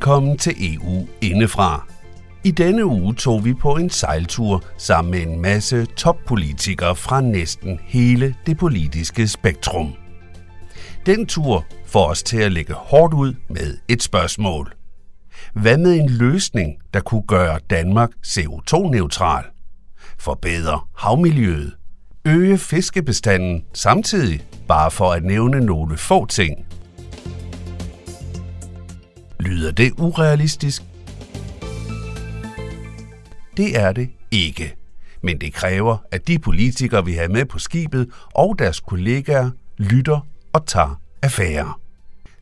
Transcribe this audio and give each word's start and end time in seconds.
velkommen 0.00 0.38
til 0.38 0.74
EU 0.74 1.06
indefra. 1.20 1.86
I 2.44 2.50
denne 2.50 2.84
uge 2.86 3.14
tog 3.14 3.44
vi 3.44 3.54
på 3.54 3.76
en 3.76 3.90
sejltur 3.90 4.62
sammen 4.76 5.10
med 5.10 5.22
en 5.22 5.42
masse 5.42 5.86
toppolitikere 5.86 6.96
fra 6.96 7.20
næsten 7.20 7.80
hele 7.84 8.34
det 8.46 8.58
politiske 8.58 9.28
spektrum. 9.28 9.92
Den 11.06 11.26
tur 11.26 11.66
får 11.86 12.06
os 12.06 12.22
til 12.22 12.36
at 12.36 12.52
lægge 12.52 12.74
hårdt 12.74 13.14
ud 13.14 13.34
med 13.48 13.78
et 13.88 14.02
spørgsmål. 14.02 14.72
Hvad 15.54 15.78
med 15.78 15.94
en 15.94 16.08
løsning, 16.08 16.76
der 16.94 17.00
kunne 17.00 17.26
gøre 17.28 17.58
Danmark 17.70 18.10
CO2-neutral? 18.26 19.44
Forbedre 20.18 20.80
havmiljøet? 20.96 21.72
Øge 22.24 22.58
fiskebestanden 22.58 23.64
samtidig, 23.74 24.42
bare 24.68 24.90
for 24.90 25.12
at 25.12 25.24
nævne 25.24 25.60
nogle 25.60 25.96
få 25.96 26.26
ting– 26.26 26.56
Lyder 29.40 29.70
det 29.70 29.92
urealistisk? 29.98 30.82
Det 33.56 33.78
er 33.80 33.92
det 33.92 34.10
ikke. 34.30 34.74
Men 35.22 35.40
det 35.40 35.52
kræver, 35.52 35.96
at 36.12 36.28
de 36.28 36.38
politikere, 36.38 37.04
vi 37.04 37.12
har 37.12 37.28
med 37.28 37.44
på 37.44 37.58
skibet, 37.58 38.08
og 38.34 38.58
deres 38.58 38.80
kollegaer 38.80 39.50
lytter 39.78 40.26
og 40.52 40.66
tager 40.66 41.00
affære. 41.22 41.74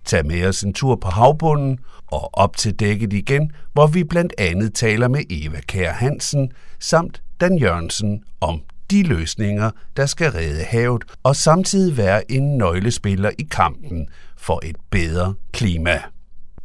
Tag 0.05 0.27
med 0.27 0.45
os 0.45 0.63
en 0.63 0.75
tur 0.75 0.97
på 0.97 1.09
havbunden 1.09 1.79
og 2.07 2.31
op 2.35 2.57
til 2.57 2.75
dækket 2.75 3.13
igen, 3.13 3.53
hvor 3.73 3.87
vi 3.87 4.05
blandt 4.05 4.35
andet 4.39 4.75
taler 4.75 5.09
med 5.09 5.21
Eva 5.31 5.61
Kær 5.61 5.93
Hansen 5.93 6.53
samt 6.79 7.23
Dan 7.41 7.59
Jørgensen 7.59 8.23
om 8.41 8.61
de 8.91 9.03
løsninger, 9.03 9.71
der 9.97 10.07
skal 10.07 10.31
redde 10.31 10.65
havet 10.65 11.05
og 11.23 11.37
samtidig 11.37 11.97
være 11.97 12.33
en 12.33 12.59
nøglespiller 12.59 13.31
i 13.39 13.43
kampen 13.51 14.09
for 14.37 14.61
et 14.65 14.77
bedre 14.91 15.35
klima. 15.53 16.01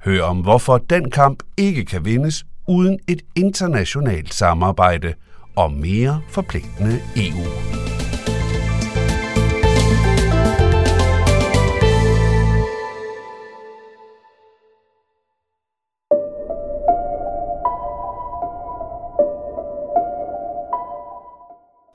Hør 0.05 0.23
om, 0.23 0.37
hvorfor 0.37 0.77
den 0.77 1.11
kamp 1.11 1.43
ikke 1.57 1.85
kan 1.85 2.05
vindes 2.05 2.45
uden 2.67 2.99
et 3.07 3.21
internationalt 3.35 4.33
samarbejde 4.33 5.13
og 5.55 5.71
mere 5.71 6.21
forpligtende 6.29 6.99
EU. 7.15 7.43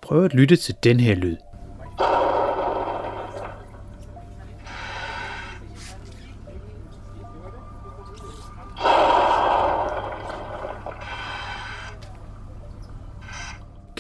Prøv 0.02 0.24
at 0.24 0.34
lytte 0.34 0.56
til 0.56 0.74
den 0.84 1.00
her 1.00 1.14
lyd. 1.14 1.47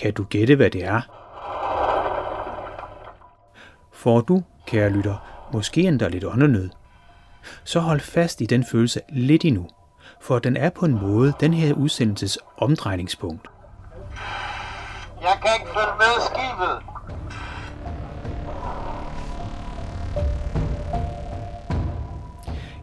Kan 0.08 0.14
du 0.14 0.24
gætte, 0.24 0.56
hvad 0.56 0.70
det 0.70 0.84
er? 0.84 1.00
Får 3.92 4.20
du, 4.20 4.42
kære 4.66 4.90
lytter, 4.90 5.48
måske 5.52 5.80
endda 5.82 6.08
lidt 6.08 6.24
åndenød? 6.24 6.70
Så 7.64 7.80
hold 7.80 8.00
fast 8.00 8.40
i 8.40 8.46
den 8.46 8.64
følelse 8.64 9.00
lidt 9.12 9.44
endnu, 9.44 9.68
for 10.20 10.38
den 10.38 10.56
er 10.56 10.70
på 10.70 10.84
en 10.84 10.92
måde 10.92 11.32
den 11.40 11.54
her 11.54 11.74
udsendelses 11.74 12.38
omdrejningspunkt. 12.56 13.48
Jeg 15.22 15.38
kan 15.42 15.50
ikke 15.60 15.72
følge 15.74 15.94
med 15.98 16.14
skibet. 16.28 16.82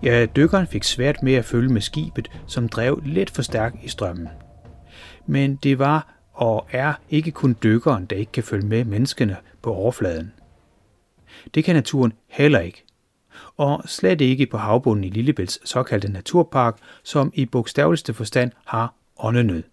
Ja, 0.03 0.25
dykkeren 0.25 0.67
fik 0.67 0.83
svært 0.83 1.23
med 1.23 1.33
at 1.33 1.45
følge 1.45 1.73
med 1.73 1.81
skibet, 1.81 2.31
som 2.47 2.69
drev 2.69 3.01
lidt 3.03 3.29
for 3.29 3.41
stærkt 3.41 3.75
i 3.83 3.87
strømmen. 3.87 4.29
Men 5.25 5.55
det 5.55 5.79
var 5.79 6.14
og 6.35 6.67
er 6.71 6.93
ikke 7.09 7.31
kun 7.31 7.55
dykkeren, 7.63 8.05
der 8.05 8.15
ikke 8.15 8.31
kan 8.31 8.43
følge 8.43 8.67
med 8.67 8.85
menneskene 8.85 9.37
på 9.61 9.73
overfladen. 9.73 10.33
Det 11.53 11.63
kan 11.63 11.75
naturen 11.75 12.13
heller 12.27 12.59
ikke. 12.59 12.83
Og 13.57 13.83
slet 13.85 14.21
ikke 14.21 14.45
på 14.45 14.57
havbunden 14.57 15.03
i 15.03 15.09
Lillebælts 15.09 15.69
såkaldte 15.69 16.11
naturpark, 16.11 16.77
som 17.03 17.31
i 17.33 17.45
bogstaveligste 17.45 18.13
forstand 18.13 18.51
har 18.65 18.93
åndenød. 19.19 19.63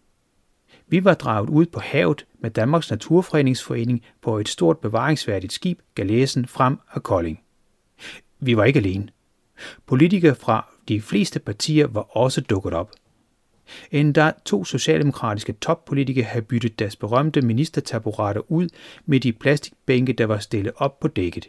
Vi 0.89 1.05
var 1.05 1.15
draget 1.15 1.51
ud 1.51 1.67
på 1.67 1.81
havet 1.81 2.27
med 2.41 2.51
Danmarks 2.51 2.91
Naturfredningsforening 2.91 4.03
på 4.21 4.39
et 4.39 4.49
stort 4.49 4.79
bevaringsværdigt 4.79 5.53
skib, 5.53 5.79
Galæsen, 5.95 6.47
frem 6.47 6.79
af 6.95 7.03
Kolding. 7.03 7.41
Vi 8.41 8.57
var 8.57 8.65
ikke 8.65 8.79
alene. 8.79 9.09
Politikere 9.87 10.35
fra 10.35 10.73
de 10.89 11.01
fleste 11.01 11.41
partier 11.41 11.87
var 11.87 12.17
også 12.17 12.41
dukket 12.41 12.75
op– 12.75 12.91
Endda 13.91 14.33
to 14.45 14.65
socialdemokratiske 14.65 15.53
toppolitikere 15.53 16.25
havde 16.25 16.45
byttet 16.45 16.79
deres 16.79 16.97
berømte 16.97 17.41
ministertaburetter 17.41 18.43
ud 18.49 18.69
med 19.07 19.21
de 19.21 19.33
plastikbænke, 19.33 20.13
der 20.13 20.27
var 20.27 20.39
stillet 20.39 20.73
op 20.77 21.01
på 21.01 21.09
dækket. 21.09 21.49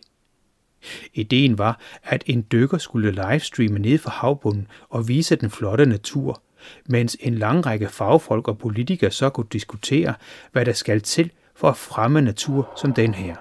Ideen 1.14 1.58
var, 1.58 1.80
at 2.04 2.24
en 2.26 2.46
dykker 2.52 2.78
skulle 2.78 3.12
livestreame 3.12 3.80
ned 3.80 3.98
fra 3.98 4.12
havbunden 4.12 4.68
og 4.90 5.08
vise 5.08 5.36
den 5.36 5.50
flotte 5.50 5.86
natur, 5.86 6.42
mens 6.86 7.18
en 7.20 7.36
lang 7.36 7.66
række 7.66 7.88
fagfolk 7.90 8.48
og 8.48 8.58
politikere 8.58 9.12
så 9.12 9.30
kunne 9.30 9.48
diskutere, 9.52 10.14
hvad 10.52 10.66
der 10.66 10.74
skal 10.74 11.02
til 11.02 11.32
for 11.56 11.70
at 11.70 11.78
fremme 11.78 12.22
natur 12.22 12.74
som 12.76 12.94
den 12.94 13.14
her. 13.14 13.36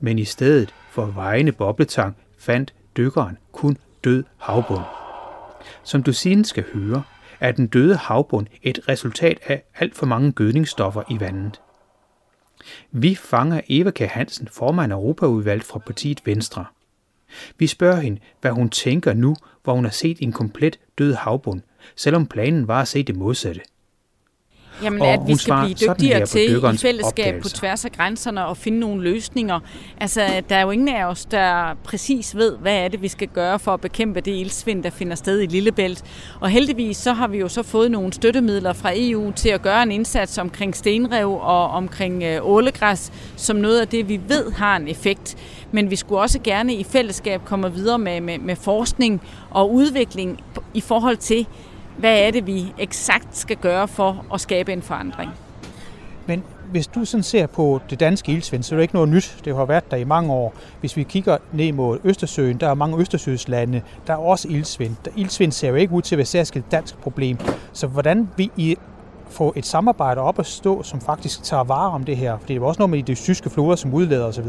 Men 0.00 0.18
i 0.18 0.24
stedet 0.24 0.74
for 0.90 1.06
vejende 1.06 1.52
bobletang 1.52 2.16
fandt 2.38 2.74
dykkeren 2.96 3.38
kun 3.52 3.76
død 4.04 4.24
havbund. 4.38 4.84
Som 5.82 6.02
du 6.02 6.12
siden 6.12 6.44
skal 6.44 6.64
høre, 6.72 7.02
er 7.44 7.52
den 7.52 7.66
døde 7.66 7.96
havbund 7.96 8.46
et 8.62 8.88
resultat 8.88 9.40
af 9.46 9.62
alt 9.78 9.94
for 9.94 10.06
mange 10.06 10.32
gødningsstoffer 10.32 11.02
i 11.10 11.20
vandet. 11.20 11.60
Vi 12.90 13.14
fanger 13.14 13.60
Eva 13.68 13.90
K. 13.90 13.98
Hansen, 13.98 14.48
formand 14.48 14.92
af 14.92 14.96
Europaudvalget 14.96 15.64
fra 15.64 15.78
partiet 15.78 16.20
Venstre. 16.24 16.64
Vi 17.58 17.66
spørger 17.66 18.00
hende, 18.00 18.20
hvad 18.40 18.50
hun 18.50 18.70
tænker 18.70 19.12
nu, 19.12 19.36
hvor 19.64 19.74
hun 19.74 19.84
har 19.84 19.92
set 19.92 20.18
en 20.20 20.32
komplet 20.32 20.78
død 20.98 21.14
havbund, 21.14 21.60
selvom 21.96 22.26
planen 22.26 22.68
var 22.68 22.80
at 22.80 22.88
se 22.88 23.02
det 23.02 23.16
modsatte. 23.16 23.60
Jamen, 24.82 25.00
og 25.00 25.08
at 25.08 25.20
vi 25.26 25.36
skal 25.36 25.54
blive 25.64 25.74
dygtigere 25.74 26.26
til 26.26 26.56
i 26.74 26.76
fællesskab 26.76 27.04
opdagelser. 27.04 27.40
på 27.42 27.48
tværs 27.48 27.84
af 27.84 27.92
grænserne 27.92 28.46
og 28.46 28.56
finde 28.56 28.78
nogle 28.78 29.02
løsninger. 29.02 29.60
Altså, 30.00 30.42
der 30.48 30.56
er 30.56 30.62
jo 30.62 30.70
ingen 30.70 30.88
af 30.88 31.04
os, 31.04 31.24
der 31.24 31.74
præcis 31.84 32.36
ved, 32.36 32.56
hvad 32.56 32.76
er 32.76 32.88
det, 32.88 33.02
vi 33.02 33.08
skal 33.08 33.28
gøre 33.28 33.58
for 33.58 33.74
at 33.74 33.80
bekæmpe 33.80 34.20
det 34.20 34.40
ildsvind, 34.40 34.82
der 34.82 34.90
finder 34.90 35.14
sted 35.16 35.40
i 35.40 35.46
Lillebælt. 35.46 36.04
Og 36.40 36.50
heldigvis 36.50 36.96
så 36.96 37.12
har 37.12 37.28
vi 37.28 37.38
jo 37.38 37.48
så 37.48 37.62
fået 37.62 37.90
nogle 37.90 38.12
støttemidler 38.12 38.72
fra 38.72 38.90
EU 38.94 39.32
til 39.32 39.48
at 39.48 39.62
gøre 39.62 39.82
en 39.82 39.92
indsats 39.92 40.38
omkring 40.38 40.76
stenrev 40.76 41.30
og 41.30 41.68
omkring 41.68 42.22
øh, 42.22 42.38
ålegræs, 42.42 43.12
som 43.36 43.56
noget 43.56 43.80
af 43.80 43.88
det, 43.88 44.08
vi 44.08 44.20
ved 44.28 44.52
har 44.52 44.76
en 44.76 44.88
effekt. 44.88 45.36
Men 45.72 45.90
vi 45.90 45.96
skulle 45.96 46.20
også 46.20 46.38
gerne 46.44 46.74
i 46.74 46.84
fællesskab 46.84 47.44
komme 47.44 47.72
videre 47.72 47.98
med, 47.98 48.20
med, 48.20 48.38
med 48.38 48.56
forskning 48.56 49.22
og 49.50 49.74
udvikling 49.74 50.40
i 50.74 50.80
forhold 50.80 51.16
til, 51.16 51.46
hvad 51.98 52.18
er 52.18 52.30
det, 52.30 52.46
vi 52.46 52.72
eksakt 52.78 53.36
skal 53.36 53.56
gøre 53.56 53.88
for 53.88 54.26
at 54.34 54.40
skabe 54.40 54.72
en 54.72 54.82
forandring. 54.82 55.30
Men 56.26 56.42
hvis 56.70 56.86
du 56.86 57.04
sådan 57.04 57.22
ser 57.22 57.46
på 57.46 57.80
det 57.90 58.00
danske 58.00 58.32
ildsvind, 58.32 58.62
så 58.62 58.74
er 58.74 58.76
det 58.76 58.82
ikke 58.82 58.94
noget 58.94 59.08
nyt. 59.08 59.36
Det 59.44 59.56
har 59.56 59.64
været 59.64 59.90
der 59.90 59.96
i 59.96 60.04
mange 60.04 60.32
år. 60.32 60.54
Hvis 60.80 60.96
vi 60.96 61.02
kigger 61.02 61.38
ned 61.52 61.72
mod 61.72 61.98
Østersøen, 62.04 62.60
der 62.60 62.68
er 62.68 62.74
mange 62.74 62.98
Østersøslande, 62.98 63.82
der 64.06 64.12
er 64.12 64.16
også 64.16 64.48
ildsvind. 64.48 64.96
Ildsvind 65.16 65.52
ser 65.52 65.68
jo 65.68 65.74
ikke 65.74 65.92
ud 65.92 66.02
til 66.02 66.14
at 66.14 66.18
være 66.18 66.26
særskilt 66.26 66.72
dansk 66.72 66.98
problem. 66.98 67.38
Så 67.72 67.86
hvordan 67.86 68.28
vi 68.36 68.50
i 68.56 68.76
få 69.30 69.52
et 69.56 69.66
samarbejde 69.66 70.20
op 70.20 70.38
at 70.38 70.46
stå, 70.46 70.82
som 70.82 71.00
faktisk 71.00 71.42
tager 71.42 71.64
vare 71.64 71.90
om 71.90 72.04
det 72.04 72.16
her? 72.16 72.38
Fordi 72.38 72.52
det 72.52 72.60
var 72.60 72.66
også 72.66 72.78
noget 72.78 72.90
med 72.90 73.02
de 73.02 73.14
tyske 73.14 73.50
floder, 73.50 73.76
som 73.76 73.94
udleder 73.94 74.24
osv. 74.24 74.44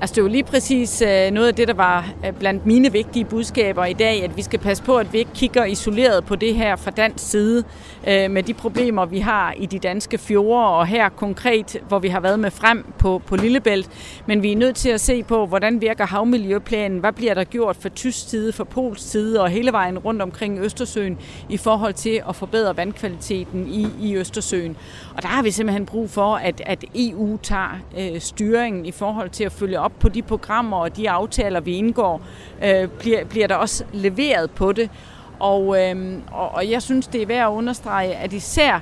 Altså 0.00 0.14
det 0.14 0.22
var 0.22 0.28
lige 0.28 0.44
præcis 0.44 1.02
øh, 1.02 1.30
noget 1.30 1.48
af 1.48 1.54
det, 1.54 1.68
der 1.68 1.74
var 1.74 2.08
øh, 2.26 2.32
blandt 2.32 2.66
mine 2.66 2.92
vigtige 2.92 3.24
budskaber 3.24 3.84
i 3.84 3.92
dag, 3.92 4.24
at 4.24 4.36
vi 4.36 4.42
skal 4.42 4.58
passe 4.58 4.82
på, 4.82 4.96
at 4.96 5.12
vi 5.12 5.18
ikke 5.18 5.30
kigger 5.34 5.64
isoleret 5.64 6.24
på 6.24 6.36
det 6.36 6.54
her 6.54 6.76
fra 6.76 6.90
dansk 6.90 7.30
side 7.30 7.64
øh, 8.08 8.30
med 8.30 8.42
de 8.42 8.54
problemer, 8.54 9.06
vi 9.06 9.18
har 9.18 9.54
i 9.56 9.66
de 9.66 9.78
danske 9.78 10.18
fjorde, 10.18 10.68
og 10.68 10.86
her 10.86 11.08
konkret, 11.08 11.76
hvor 11.88 11.98
vi 11.98 12.08
har 12.08 12.20
været 12.20 12.38
med 12.40 12.50
frem 12.50 12.92
på, 12.98 13.22
på 13.26 13.36
Lillebælt. 13.36 13.88
Men 14.26 14.42
vi 14.42 14.52
er 14.52 14.56
nødt 14.56 14.76
til 14.76 14.88
at 14.88 15.00
se 15.00 15.22
på, 15.22 15.46
hvordan 15.46 15.80
virker 15.80 16.06
havmiljøplanen, 16.06 16.98
hvad 16.98 17.12
bliver 17.12 17.34
der 17.34 17.44
gjort 17.44 17.76
for 17.76 17.88
tysk 17.88 18.28
side, 18.28 18.52
for 18.52 18.64
pols 18.64 19.02
side 19.02 19.40
og 19.40 19.48
hele 19.48 19.72
vejen 19.72 19.98
rundt 19.98 20.22
omkring 20.22 20.58
Østersøen 20.58 21.18
i 21.48 21.56
forhold 21.56 21.94
til 21.94 22.22
at 22.28 22.36
forbedre 22.36 22.76
vandkvaliteten 22.76 23.68
i, 23.68 23.86
i 24.00 24.13
Østersøen. 24.14 24.76
Og 25.16 25.22
der 25.22 25.28
har 25.28 25.42
vi 25.42 25.50
simpelthen 25.50 25.86
brug 25.86 26.10
for, 26.10 26.36
at, 26.36 26.62
at 26.66 26.84
EU 26.94 27.36
tager 27.42 27.78
øh, 27.98 28.20
styringen 28.20 28.86
i 28.86 28.92
forhold 28.92 29.30
til 29.30 29.44
at 29.44 29.52
følge 29.52 29.80
op 29.80 29.92
på 30.00 30.08
de 30.08 30.22
programmer 30.22 30.76
og 30.76 30.96
de 30.96 31.10
aftaler, 31.10 31.60
vi 31.60 31.76
indgår. 31.76 32.22
Øh, 32.64 32.88
bliver, 32.88 33.24
bliver 33.24 33.46
der 33.46 33.54
også 33.54 33.84
leveret 33.92 34.50
på 34.50 34.72
det? 34.72 34.90
Og, 35.38 35.82
øh, 35.82 36.18
og, 36.32 36.48
og 36.48 36.70
jeg 36.70 36.82
synes, 36.82 37.06
det 37.06 37.22
er 37.22 37.26
værd 37.26 37.46
at 37.46 37.52
understrege, 37.52 38.14
at 38.14 38.32
især 38.32 38.80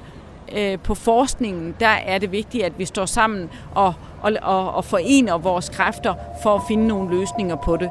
øh, 0.56 0.79
på 0.79 0.94
forskningen, 0.94 1.75
der 1.81 1.87
er 1.87 2.19
det 2.19 2.32
vigtigt, 2.32 2.64
at 2.64 2.78
vi 2.78 2.85
står 2.85 3.06
sammen 3.06 3.50
og, 3.75 3.94
og, 4.23 4.32
og, 4.43 4.75
og 4.75 4.85
forener 4.85 5.38
vores 5.38 5.69
kræfter 5.69 6.14
for 6.43 6.55
at 6.55 6.62
finde 6.69 6.87
nogle 6.87 7.19
løsninger 7.19 7.56
på 7.56 7.76
det. 7.76 7.90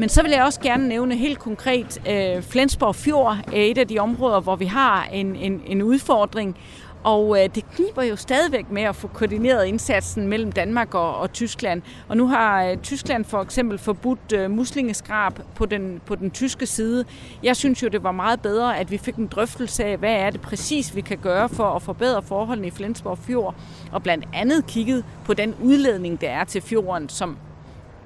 Men 0.00 0.08
så 0.08 0.22
vil 0.22 0.30
jeg 0.30 0.44
også 0.44 0.60
gerne 0.60 0.88
nævne 0.88 1.16
helt 1.16 1.38
konkret, 1.38 2.08
øh, 2.10 2.42
Flensborg 2.42 2.94
Fjord 2.94 3.36
er 3.52 3.62
et 3.62 3.78
af 3.78 3.88
de 3.88 3.98
områder, 3.98 4.40
hvor 4.40 4.56
vi 4.56 4.64
har 4.64 5.04
en, 5.12 5.36
en, 5.36 5.62
en 5.66 5.82
udfordring, 5.82 6.56
og 7.04 7.38
øh, 7.38 7.54
det 7.54 7.64
kniber 7.74 8.02
jo 8.02 8.16
stadigvæk 8.16 8.70
med 8.70 8.82
at 8.82 8.96
få 8.96 9.08
koordineret 9.08 9.66
indsatsen 9.66 10.26
mellem 10.26 10.52
Danmark 10.52 10.94
og, 10.94 11.16
og 11.16 11.32
Tyskland. 11.32 11.82
Og 12.08 12.16
nu 12.16 12.26
har 12.28 12.64
øh, 12.64 12.76
Tyskland 12.76 13.24
for 13.24 13.42
eksempel 13.42 13.78
forbudt 13.78 14.32
øh, 14.32 14.50
muslingeskrab 14.50 15.32
på 15.54 15.66
den, 15.66 16.00
på 16.06 16.14
den 16.14 16.30
tyske 16.30 16.66
side. 16.66 17.04
Jeg 17.42 17.56
synes 17.56 17.82
jo, 17.82 17.88
det 17.88 18.02
var 18.02 18.12
meget 18.12 18.40
bedre, 18.40 18.78
at 18.78 18.90
vi 18.90 18.98
fik 18.98 19.14
en 19.14 19.26
drøftelse 19.26 19.84
af, 19.84 19.96
hvad 19.96 20.14
er 20.14 20.30
det 20.30 20.40
præcis, 20.40 20.96
vi 20.96 21.00
kan 21.00 21.18
gøre 21.18 21.48
for 21.48 21.64
at 21.64 21.82
forbedre 21.82 22.22
forholdene 22.22 22.66
i 22.68 22.70
Flensborg 22.70 23.18
Fjord. 23.18 23.54
Og 23.92 24.02
blandt 24.02 24.24
andet 24.34 24.66
kigget 24.66 25.04
på 25.24 25.34
den 25.34 25.54
udledning, 25.62 26.20
der 26.20 26.30
er 26.30 26.44
til 26.44 26.62
fjorden, 26.62 27.08
som 27.08 27.36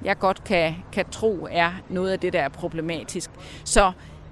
jeg 0.03 0.19
godt 0.19 0.43
kan, 0.43 0.75
kan 0.91 1.05
tro 1.11 1.47
er 1.51 1.71
noget 1.89 2.11
af 2.11 2.19
det, 2.19 2.33
der 2.33 2.41
er 2.41 2.49
problematisk. 2.49 3.29
Så 3.63 3.91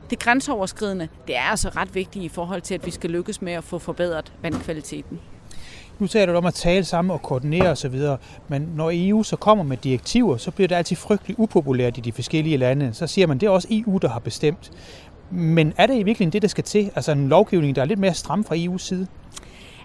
det 0.10 0.20
grænseoverskridende, 0.20 1.08
det 1.28 1.38
er 1.38 1.42
altså 1.42 1.70
ret 1.70 1.96
vigtigt 1.96 2.26
i 2.26 2.30
forhold 2.30 2.62
til, 2.62 2.74
at 2.74 2.86
vi 2.86 2.92
skal 2.92 3.10
lykkes 3.10 3.42
med 3.42 3.54
at 3.54 3.64
få 3.64 3.80
forbedret 3.80 4.34
vandkvaliteten. 4.42 5.20
Nu 6.00 6.08
taler 6.08 6.34
du 6.34 6.38
om 6.38 6.46
at 6.46 6.54
tale 6.54 6.86
sammen 6.86 7.12
og 7.12 7.22
koordinere 7.22 7.70
osv., 7.70 8.02
men 8.48 8.70
når 8.76 8.92
EU 8.94 9.24
så 9.24 9.36
kommer 9.36 9.64
med 9.64 9.78
direktiver, 9.78 10.38
så 10.38 10.52
bliver 10.52 10.68
det 10.68 10.76
altid 10.76 10.96
frygtelig 10.96 11.40
upopulært 11.40 11.98
i 11.98 12.02
de 12.02 12.12
forskellige 12.12 12.58
lande. 12.58 12.94
Så 12.94 13.08
siger 13.08 13.28
man, 13.28 13.38
det 13.38 13.48
er 13.48 13.50
også 13.50 13.68
EU, 13.72 13.98
der 13.98 14.10
har 14.10 14.20
bestemt. 14.20 14.72
Men 15.32 15.74
er 15.78 15.86
det 15.88 15.94
i 15.94 16.04
virkeligheden 16.04 16.34
det, 16.34 16.42
der 16.42 16.48
skal 16.48 16.64
til? 16.64 16.92
Altså 16.96 17.12
en 17.12 17.30
lovgivning, 17.30 17.76
der 17.76 17.82
er 17.82 17.86
lidt 17.86 18.00
mere 18.00 18.14
stram 18.14 18.44
fra 18.44 18.56
EU's 18.56 18.78
side? 18.78 19.08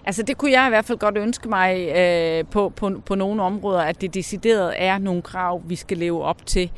Altså 0.09 0.23
det 0.23 0.37
kunne 0.37 0.51
jeg 0.51 0.67
i 0.67 0.69
hvert 0.69 0.85
fald 0.85 0.97
godt 0.97 1.17
ønske 1.17 1.49
mig 1.49 1.89
øh, 1.97 2.45
på, 2.51 2.69
på, 2.69 3.01
på 3.05 3.15
nogle 3.15 3.41
områder, 3.41 3.81
at 3.81 4.01
det 4.01 4.13
decideret 4.13 4.73
er 4.77 4.97
nogle 4.97 5.21
krav, 5.21 5.61
vi 5.65 5.75
skal 5.75 5.97
leve 5.97 6.23
op 6.23 6.45
til. 6.45 6.71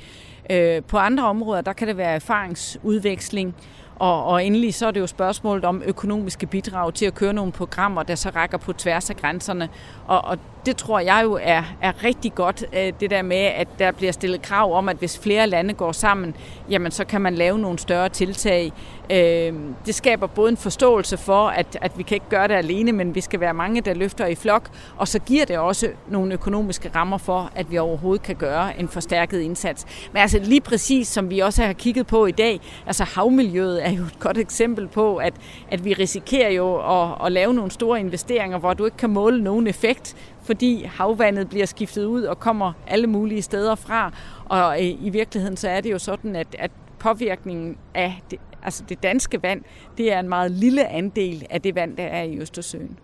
Øh, 0.50 0.84
på 0.84 0.98
andre 0.98 1.26
områder, 1.26 1.62
der 1.62 1.74
kan 1.74 1.88
det 1.88 1.98
være 1.98 2.16
erfaringsudveksling, 2.16 3.56
og, 3.96 4.26
og 4.26 4.46
endelig 4.46 4.74
så 4.74 4.88
er 4.88 4.92
det 4.92 5.00
jo 5.00 5.08
spørgsmålet 5.08 5.66
om 5.66 5.82
økonomiske 5.86 6.46
bidrag 6.46 6.94
til 6.94 7.06
at 7.06 7.16
køre 7.16 7.34
nogle 7.34 7.52
programmer, 7.52 8.04
der 8.04 8.16
så 8.16 8.30
rækker 8.30 8.58
på 8.58 8.74
tværs 8.74 9.10
af 9.10 9.16
grænserne. 9.16 9.70
Og, 10.08 10.26
og 10.26 10.38
det 10.66 10.78
tror 10.78 11.00
jeg 11.00 11.22
jo 11.24 11.40
er, 11.42 11.64
er 11.82 12.04
rigtig 12.04 12.36
godt, 12.36 12.66
øh, 12.74 12.94
det 13.00 13.10
der 13.10 13.22
med, 13.22 13.38
at 13.38 13.68
der 13.80 13.92
bliver 13.92 14.12
stillet 14.12 14.42
krav 14.42 14.74
om, 14.74 14.90
at 14.90 14.98
hvis 14.98 15.20
flere 15.20 15.48
lande 15.48 15.74
går 15.74 15.92
sammen, 15.92 16.36
jamen 16.70 16.92
så 16.92 17.06
kan 17.06 17.22
man 17.22 17.36
lave 17.36 17.60
nogle 17.60 17.80
større 17.80 18.10
tiltag. 18.10 18.72
Øh, 19.12 19.54
det 19.86 19.96
skaber 19.96 20.28
både 20.28 20.50
en 20.50 20.58
forståelse 20.58 21.18
for, 21.18 21.48
at, 21.48 21.78
at 21.82 21.98
vi 21.98 22.04
kan 22.04 22.16
ikke 22.16 22.30
gøre 22.30 22.48
det 22.48 22.54
alene, 22.54 22.92
men 22.92 23.16
vi 23.16 23.22
skal 23.22 23.40
være 23.40 23.54
mange, 23.54 23.82
der 23.82 23.94
løfter 23.94 24.26
i 24.26 24.36
flok, 24.36 24.70
og 24.98 25.08
så 25.08 25.20
giver 25.20 25.46
det 25.46 25.58
også 25.58 25.90
nogle 26.10 26.34
økonomiske 26.34 26.92
rammer 26.96 27.18
for, 27.18 27.52
at 27.56 27.72
vi 27.72 27.78
overhovedet 27.78 28.26
kan 28.26 28.36
gøre 28.36 28.80
en 28.80 28.88
forstærket 28.88 29.40
indsats. 29.40 29.86
Men 30.14 30.22
altså 30.22 30.40
lige 30.40 30.62
præcis, 30.62 31.08
som 31.08 31.30
vi 31.30 31.40
også 31.40 31.64
har 31.64 31.74
kigget 31.74 32.08
på 32.08 32.26
i 32.26 32.32
dag, 32.32 32.60
altså 32.88 33.04
havmiljøet 33.04 33.88
er 33.88 33.92
jo 33.92 34.04
et 34.04 34.20
godt 34.20 34.38
eksempel 34.38 34.88
på, 34.88 35.16
at, 35.18 35.34
at 35.72 35.86
vi 35.86 35.94
risikerer 35.94 36.50
jo 36.50 36.76
at, 36.76 37.26
at 37.26 37.32
lave 37.32 37.54
nogle 37.54 37.72
store 37.72 38.00
investeringer, 38.00 38.58
hvor 38.58 38.74
du 38.74 38.86
ikke 38.86 38.98
kan 38.98 39.10
måle 39.10 39.44
nogen 39.44 39.68
effekt, 39.68 40.16
fordi 40.52 40.84
havvandet 40.84 41.50
bliver 41.50 41.66
skiftet 41.66 42.06
ud 42.06 42.24
og 42.24 42.40
kommer 42.40 42.74
alle 42.88 43.08
mulige 43.08 43.42
steder 43.42 43.76
fra. 43.76 44.12
Og 44.46 44.84
øh, 44.84 45.06
i 45.06 45.10
virkeligheden 45.10 45.58
så 45.58 45.70
er 45.70 45.82
det 45.82 45.92
jo 45.92 46.00
sådan, 46.00 46.36
at, 46.36 46.48
at 46.60 46.72
påvirkningen 47.00 47.78
af 47.94 48.22
det, 48.32 48.40
altså 48.64 48.84
det 48.90 49.04
danske 49.04 49.44
vand, 49.44 49.62
det 49.98 50.14
er 50.14 50.20
en 50.20 50.30
meget 50.30 50.52
lille 50.52 50.88
andel 50.88 51.46
af 51.50 51.62
det 51.62 51.76
vand, 51.76 51.98
der 51.98 52.04
er 52.04 52.24
i 52.24 52.38
Østersøen. 52.38 52.98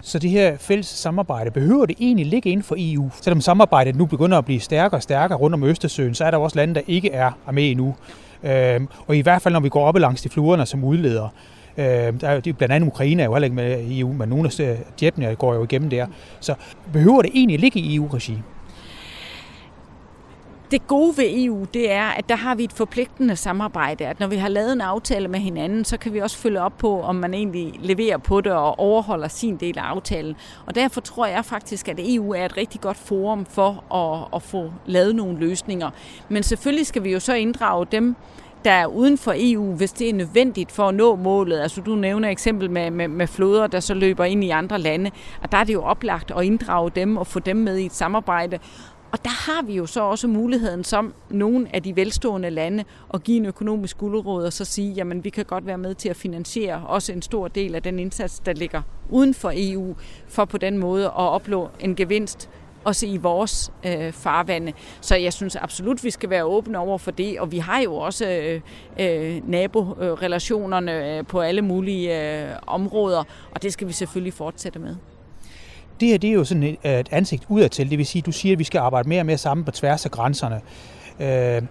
Så 0.00 0.18
det 0.18 0.30
her 0.30 0.56
fælles 0.56 0.86
samarbejde, 0.86 1.50
behøver 1.50 1.86
det 1.86 1.96
egentlig 2.00 2.26
ligge 2.26 2.50
inden 2.50 2.64
for 2.64 2.76
EU? 2.78 3.10
Selvom 3.22 3.40
samarbejdet 3.40 3.96
nu 3.96 4.06
begynder 4.06 4.38
at 4.38 4.44
blive 4.44 4.60
stærkere 4.60 4.98
og 4.98 5.02
stærkere 5.02 5.38
rundt 5.38 5.54
om 5.54 5.64
Østersøen, 5.64 6.14
så 6.14 6.24
er 6.24 6.30
der 6.30 6.38
også 6.38 6.56
lande, 6.56 6.74
der 6.74 6.82
ikke 6.86 7.10
er 7.10 7.32
med 7.52 7.70
endnu. 7.70 7.96
Øhm, 8.42 8.88
og 9.06 9.16
i 9.16 9.20
hvert 9.20 9.42
fald, 9.42 9.52
når 9.52 9.60
vi 9.60 9.68
går 9.68 9.86
op 9.86 9.96
langs 9.98 10.22
de 10.22 10.28
fluerne 10.28 10.66
som 10.66 10.84
udleder. 10.84 11.28
Øh, 11.78 12.20
der 12.20 12.28
er, 12.28 12.40
blandt 12.40 12.74
andet 12.74 12.88
Ukraine 12.88 13.22
er 13.22 13.26
jo 13.26 13.34
heller 13.34 13.44
ikke 13.44 13.56
med 13.56 13.80
i 13.80 14.00
EU, 14.00 14.12
men 14.12 14.28
nogle 14.28 14.50
af 14.60 14.78
jetene 15.02 15.34
går 15.34 15.54
jo 15.54 15.64
igennem 15.64 15.90
der. 15.90 16.06
Så 16.40 16.54
behøver 16.92 17.22
det 17.22 17.30
egentlig 17.34 17.58
ligge 17.58 17.80
i 17.80 17.96
EU-regi? 17.96 18.38
Det 20.70 20.86
gode 20.86 21.16
ved 21.16 21.24
EU, 21.44 21.66
det 21.74 21.90
er, 21.92 22.04
at 22.04 22.28
der 22.28 22.36
har 22.36 22.54
vi 22.54 22.64
et 22.64 22.72
forpligtende 22.72 23.36
samarbejde. 23.36 24.06
At 24.06 24.20
når 24.20 24.26
vi 24.26 24.36
har 24.36 24.48
lavet 24.48 24.72
en 24.72 24.80
aftale 24.80 25.28
med 25.28 25.40
hinanden, 25.40 25.84
så 25.84 25.96
kan 25.96 26.12
vi 26.12 26.20
også 26.20 26.38
følge 26.38 26.60
op 26.60 26.78
på, 26.78 27.02
om 27.02 27.16
man 27.16 27.34
egentlig 27.34 27.74
leverer 27.80 28.18
på 28.18 28.40
det 28.40 28.52
og 28.52 28.78
overholder 28.78 29.28
sin 29.28 29.56
del 29.56 29.78
af 29.78 29.82
aftalen. 29.82 30.36
Og 30.66 30.74
derfor 30.74 31.00
tror 31.00 31.26
jeg 31.26 31.44
faktisk, 31.44 31.88
at 31.88 32.00
EU 32.02 32.32
er 32.32 32.44
et 32.44 32.56
rigtig 32.56 32.80
godt 32.80 32.96
forum 32.96 33.46
for 33.46 33.94
at, 33.94 34.28
at 34.36 34.42
få 34.42 34.72
lavet 34.86 35.16
nogle 35.16 35.38
løsninger. 35.38 35.90
Men 36.28 36.42
selvfølgelig 36.42 36.86
skal 36.86 37.04
vi 37.04 37.12
jo 37.12 37.20
så 37.20 37.34
inddrage 37.34 37.86
dem, 37.92 38.16
der 38.64 38.70
er 38.70 38.86
uden 38.86 39.18
for 39.18 39.34
EU, 39.36 39.74
hvis 39.74 39.92
det 39.92 40.08
er 40.08 40.14
nødvendigt 40.14 40.72
for 40.72 40.88
at 40.88 40.94
nå 40.94 41.16
målet. 41.16 41.60
Altså 41.60 41.80
du 41.80 41.94
nævner 41.94 42.28
eksempel 42.28 42.70
med, 42.70 42.90
med, 42.90 43.08
med 43.08 43.26
floder, 43.26 43.66
der 43.66 43.80
så 43.80 43.94
løber 43.94 44.24
ind 44.24 44.44
i 44.44 44.50
andre 44.50 44.78
lande, 44.78 45.10
og 45.42 45.52
der 45.52 45.58
er 45.58 45.64
det 45.64 45.72
jo 45.74 45.82
oplagt 45.82 46.30
at 46.36 46.44
inddrage 46.44 46.90
dem 46.90 47.16
og 47.16 47.26
få 47.26 47.38
dem 47.38 47.56
med 47.56 47.78
i 47.78 47.86
et 47.86 47.94
samarbejde. 47.94 48.58
Og 49.12 49.24
der 49.24 49.52
har 49.52 49.62
vi 49.62 49.74
jo 49.74 49.86
så 49.86 50.02
også 50.02 50.28
muligheden 50.28 50.84
som 50.84 51.14
nogle 51.30 51.68
af 51.72 51.82
de 51.82 51.96
velstående 51.96 52.50
lande 52.50 52.84
at 53.14 53.24
give 53.24 53.36
en 53.36 53.46
økonomisk 53.46 53.98
guldråd 53.98 54.44
og 54.44 54.52
så 54.52 54.64
sige, 54.64 54.92
jamen 54.92 55.24
vi 55.24 55.30
kan 55.30 55.44
godt 55.44 55.66
være 55.66 55.78
med 55.78 55.94
til 55.94 56.08
at 56.08 56.16
finansiere 56.16 56.82
også 56.86 57.12
en 57.12 57.22
stor 57.22 57.48
del 57.48 57.74
af 57.74 57.82
den 57.82 57.98
indsats, 57.98 58.38
der 58.38 58.52
ligger 58.52 58.82
uden 59.10 59.34
for 59.34 59.52
EU, 59.54 59.94
for 60.28 60.44
på 60.44 60.58
den 60.58 60.78
måde 60.78 61.04
at 61.04 61.12
opnå 61.14 61.68
en 61.80 61.94
gevinst 61.94 62.50
også 62.84 63.06
i 63.06 63.16
vores 63.16 63.72
øh, 63.84 64.12
farvande. 64.12 64.72
Så 65.00 65.16
jeg 65.16 65.32
synes 65.32 65.56
absolut, 65.56 66.04
vi 66.04 66.10
skal 66.10 66.30
være 66.30 66.44
åbne 66.44 66.78
over 66.78 66.98
for 66.98 67.10
det, 67.10 67.40
og 67.40 67.52
vi 67.52 67.58
har 67.58 67.80
jo 67.80 67.94
også 67.94 68.26
øh, 68.28 68.60
øh, 69.00 69.48
naborelationerne 69.48 71.18
øh, 71.18 71.26
på 71.26 71.40
alle 71.40 71.62
mulige 71.62 72.42
øh, 72.42 72.48
områder, 72.66 73.24
og 73.50 73.62
det 73.62 73.72
skal 73.72 73.88
vi 73.88 73.92
selvfølgelig 73.92 74.32
fortsætte 74.32 74.78
med. 74.78 74.96
Det 76.00 76.08
her 76.08 76.18
det 76.18 76.30
er 76.30 76.34
jo 76.34 76.44
sådan 76.44 76.62
et, 76.62 76.78
et 76.84 77.08
ansigt 77.10 77.44
udadtil, 77.48 77.90
det 77.90 77.98
vil 77.98 78.06
sige, 78.06 78.22
du 78.22 78.32
siger, 78.32 78.52
at 78.52 78.58
vi 78.58 78.64
skal 78.64 78.78
arbejde 78.78 79.08
mere 79.08 79.20
og 79.20 79.26
mere 79.26 79.38
sammen 79.38 79.64
på 79.64 79.70
tværs 79.70 80.04
af 80.04 80.10
grænserne. 80.10 80.60
Øh, 81.20 81.62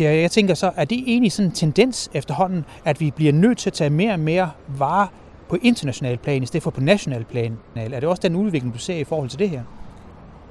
jeg 0.00 0.30
tænker 0.30 0.54
så, 0.54 0.72
er 0.76 0.84
det 0.84 1.04
egentlig 1.06 1.32
sådan 1.32 1.48
en 1.48 1.54
tendens 1.54 2.10
efterhånden, 2.14 2.64
at 2.84 3.00
vi 3.00 3.10
bliver 3.10 3.32
nødt 3.32 3.58
til 3.58 3.70
at 3.70 3.74
tage 3.74 3.90
mere 3.90 4.12
og 4.12 4.20
mere 4.20 4.50
varer 4.78 5.06
på 5.48 5.56
international 5.62 6.18
plan, 6.18 6.42
i 6.42 6.46
stedet 6.46 6.62
for 6.62 6.70
på 6.70 6.80
national 6.80 7.24
plan? 7.24 7.58
Er 7.76 8.00
det 8.00 8.04
også 8.04 8.20
den 8.22 8.36
udvikling, 8.36 8.74
du 8.74 8.78
ser 8.78 8.96
i 8.96 9.04
forhold 9.04 9.28
til 9.28 9.38
det 9.38 9.50
her? 9.50 9.62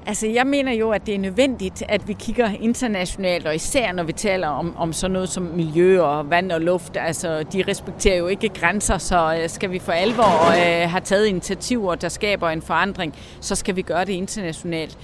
Altså, 0.06 0.26
jeg 0.26 0.46
mener 0.46 0.72
jo, 0.72 0.90
at 0.90 1.06
det 1.06 1.14
er 1.14 1.18
nødvendigt, 1.18 1.82
at 1.88 2.08
vi 2.08 2.12
kigger 2.12 2.50
internationalt, 2.60 3.46
og 3.46 3.54
især 3.54 3.92
når 3.92 4.02
vi 4.02 4.12
taler 4.12 4.48
om, 4.48 4.76
om 4.76 4.92
sådan 4.92 5.12
noget 5.12 5.28
som 5.28 5.42
miljø 5.42 6.02
og 6.02 6.30
vand 6.30 6.52
og 6.52 6.60
luft. 6.60 6.96
Altså, 6.96 7.42
de 7.52 7.64
respekterer 7.68 8.16
jo 8.16 8.26
ikke 8.26 8.48
grænser, 8.48 8.98
så 8.98 9.38
øh, 9.42 9.48
skal 9.48 9.70
vi 9.70 9.78
for 9.78 9.92
alvor 9.92 10.50
øh, 10.50 10.90
have 10.90 11.00
taget 11.00 11.26
initiativer, 11.26 11.94
der 11.94 12.08
skaber 12.08 12.48
en 12.48 12.62
forandring, 12.62 13.14
så 13.40 13.54
skal 13.54 13.76
vi 13.76 13.82
gøre 13.82 14.04
det 14.04 14.12
internationalt. 14.12 14.98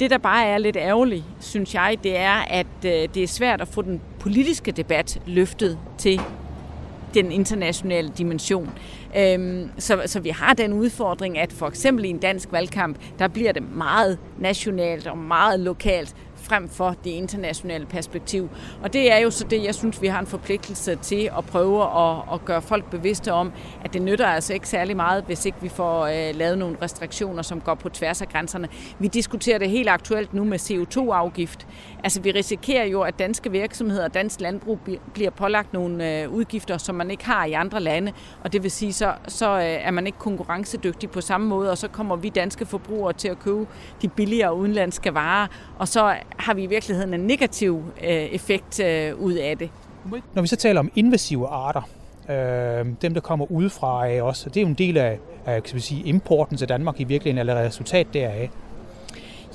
Det, 0.00 0.10
der 0.10 0.18
bare 0.18 0.46
er 0.46 0.58
lidt 0.58 0.76
ærgerligt, 0.76 1.24
synes 1.40 1.74
jeg, 1.74 1.96
det 2.02 2.18
er, 2.18 2.44
at 2.50 2.66
øh, 2.84 2.90
det 3.14 3.16
er 3.16 3.28
svært 3.28 3.60
at 3.60 3.68
få 3.68 3.82
den 3.82 4.00
politiske 4.20 4.72
debat 4.72 5.20
løftet 5.26 5.78
til 5.98 6.20
den 7.14 7.32
internationale 7.32 8.12
dimension. 8.18 8.70
Øhm, 9.16 9.70
så, 9.78 10.02
så 10.06 10.20
vi 10.20 10.28
har 10.28 10.54
den 10.54 10.72
udfordring, 10.72 11.38
at 11.38 11.52
for 11.52 11.66
eksempel 11.66 12.04
i 12.04 12.08
en 12.08 12.18
dansk 12.18 12.52
valgkamp, 12.52 12.98
der 13.18 13.28
bliver 13.28 13.52
det 13.52 13.62
meget 13.72 14.18
nationalt 14.38 15.06
og 15.06 15.18
meget 15.18 15.60
lokalt 15.60 16.14
frem 16.48 16.68
for 16.68 16.94
det 17.04 17.10
internationale 17.10 17.86
perspektiv. 17.86 18.48
Og 18.82 18.92
det 18.92 19.12
er 19.12 19.18
jo 19.18 19.30
så 19.30 19.44
det, 19.44 19.64
jeg 19.64 19.74
synes, 19.74 20.02
vi 20.02 20.06
har 20.06 20.20
en 20.20 20.26
forpligtelse 20.26 20.96
til 20.96 21.30
at 21.38 21.44
prøve 21.44 21.82
at, 21.82 22.16
at 22.32 22.44
gøre 22.44 22.62
folk 22.62 22.90
bevidste 22.90 23.32
om, 23.32 23.52
at 23.84 23.92
det 23.92 24.02
nytter 24.02 24.26
altså 24.26 24.54
ikke 24.54 24.68
særlig 24.68 24.96
meget, 24.96 25.24
hvis 25.24 25.46
ikke 25.46 25.58
vi 25.60 25.68
får 25.68 26.06
øh, 26.06 26.36
lavet 26.36 26.58
nogle 26.58 26.76
restriktioner, 26.82 27.42
som 27.42 27.60
går 27.60 27.74
på 27.74 27.88
tværs 27.88 28.22
af 28.22 28.28
grænserne. 28.28 28.68
Vi 28.98 29.08
diskuterer 29.08 29.58
det 29.58 29.70
helt 29.70 29.88
aktuelt 29.88 30.34
nu 30.34 30.44
med 30.44 30.58
CO2-afgift. 30.60 31.66
Altså 32.04 32.20
vi 32.20 32.30
risikerer 32.30 32.84
jo, 32.84 33.00
at 33.02 33.18
danske 33.18 33.50
virksomheder 33.50 34.04
og 34.04 34.14
dansk 34.14 34.40
landbrug 34.40 34.78
bliver 35.14 35.30
pålagt 35.30 35.72
nogle 35.72 36.22
øh, 36.22 36.30
udgifter, 36.30 36.78
som 36.78 36.94
man 36.94 37.10
ikke 37.10 37.26
har 37.26 37.44
i 37.44 37.52
andre 37.52 37.80
lande, 37.80 38.12
og 38.44 38.52
det 38.52 38.62
vil 38.62 38.70
sige, 38.70 38.92
så, 38.92 39.12
så 39.28 39.50
øh, 39.50 39.64
er 39.64 39.90
man 39.90 40.06
ikke 40.06 40.18
konkurrencedygtig 40.18 41.10
på 41.10 41.20
samme 41.20 41.46
måde, 41.46 41.70
og 41.70 41.78
så 41.78 41.88
kommer 41.88 42.16
vi 42.16 42.28
danske 42.28 42.66
forbrugere 42.66 43.12
til 43.12 43.28
at 43.28 43.38
købe 43.38 43.66
de 44.02 44.08
billigere 44.08 44.54
udenlandske 44.56 45.14
varer, 45.14 45.46
og 45.78 45.88
så 45.88 46.14
har 46.36 46.54
vi 46.54 46.62
i 46.62 46.66
virkeligheden 46.66 47.14
en 47.14 47.20
negativ 47.20 47.84
øh, 48.02 48.08
effekt 48.08 48.80
øh, 48.80 49.16
ud 49.20 49.32
af 49.32 49.58
det. 49.58 49.70
Når 50.34 50.42
vi 50.42 50.48
så 50.48 50.56
taler 50.56 50.80
om 50.80 50.90
invasive 50.94 51.48
arter, 51.48 51.82
øh, 52.30 52.86
dem 53.02 53.14
der 53.14 53.20
kommer 53.20 53.52
udefra 53.52 54.08
af 54.08 54.22
os, 54.22 54.42
det 54.44 54.56
er 54.56 54.60
jo 54.60 54.66
en 54.66 54.74
del 54.74 54.96
af, 54.96 55.18
af 55.46 55.62
kan 55.62 55.74
vi 55.74 55.80
sige, 55.80 56.02
importen 56.04 56.56
til 56.56 56.68
Danmark 56.68 57.00
i 57.00 57.04
virkeligheden, 57.04 57.38
eller 57.38 57.62
resultat 57.62 58.06
deraf. 58.14 58.50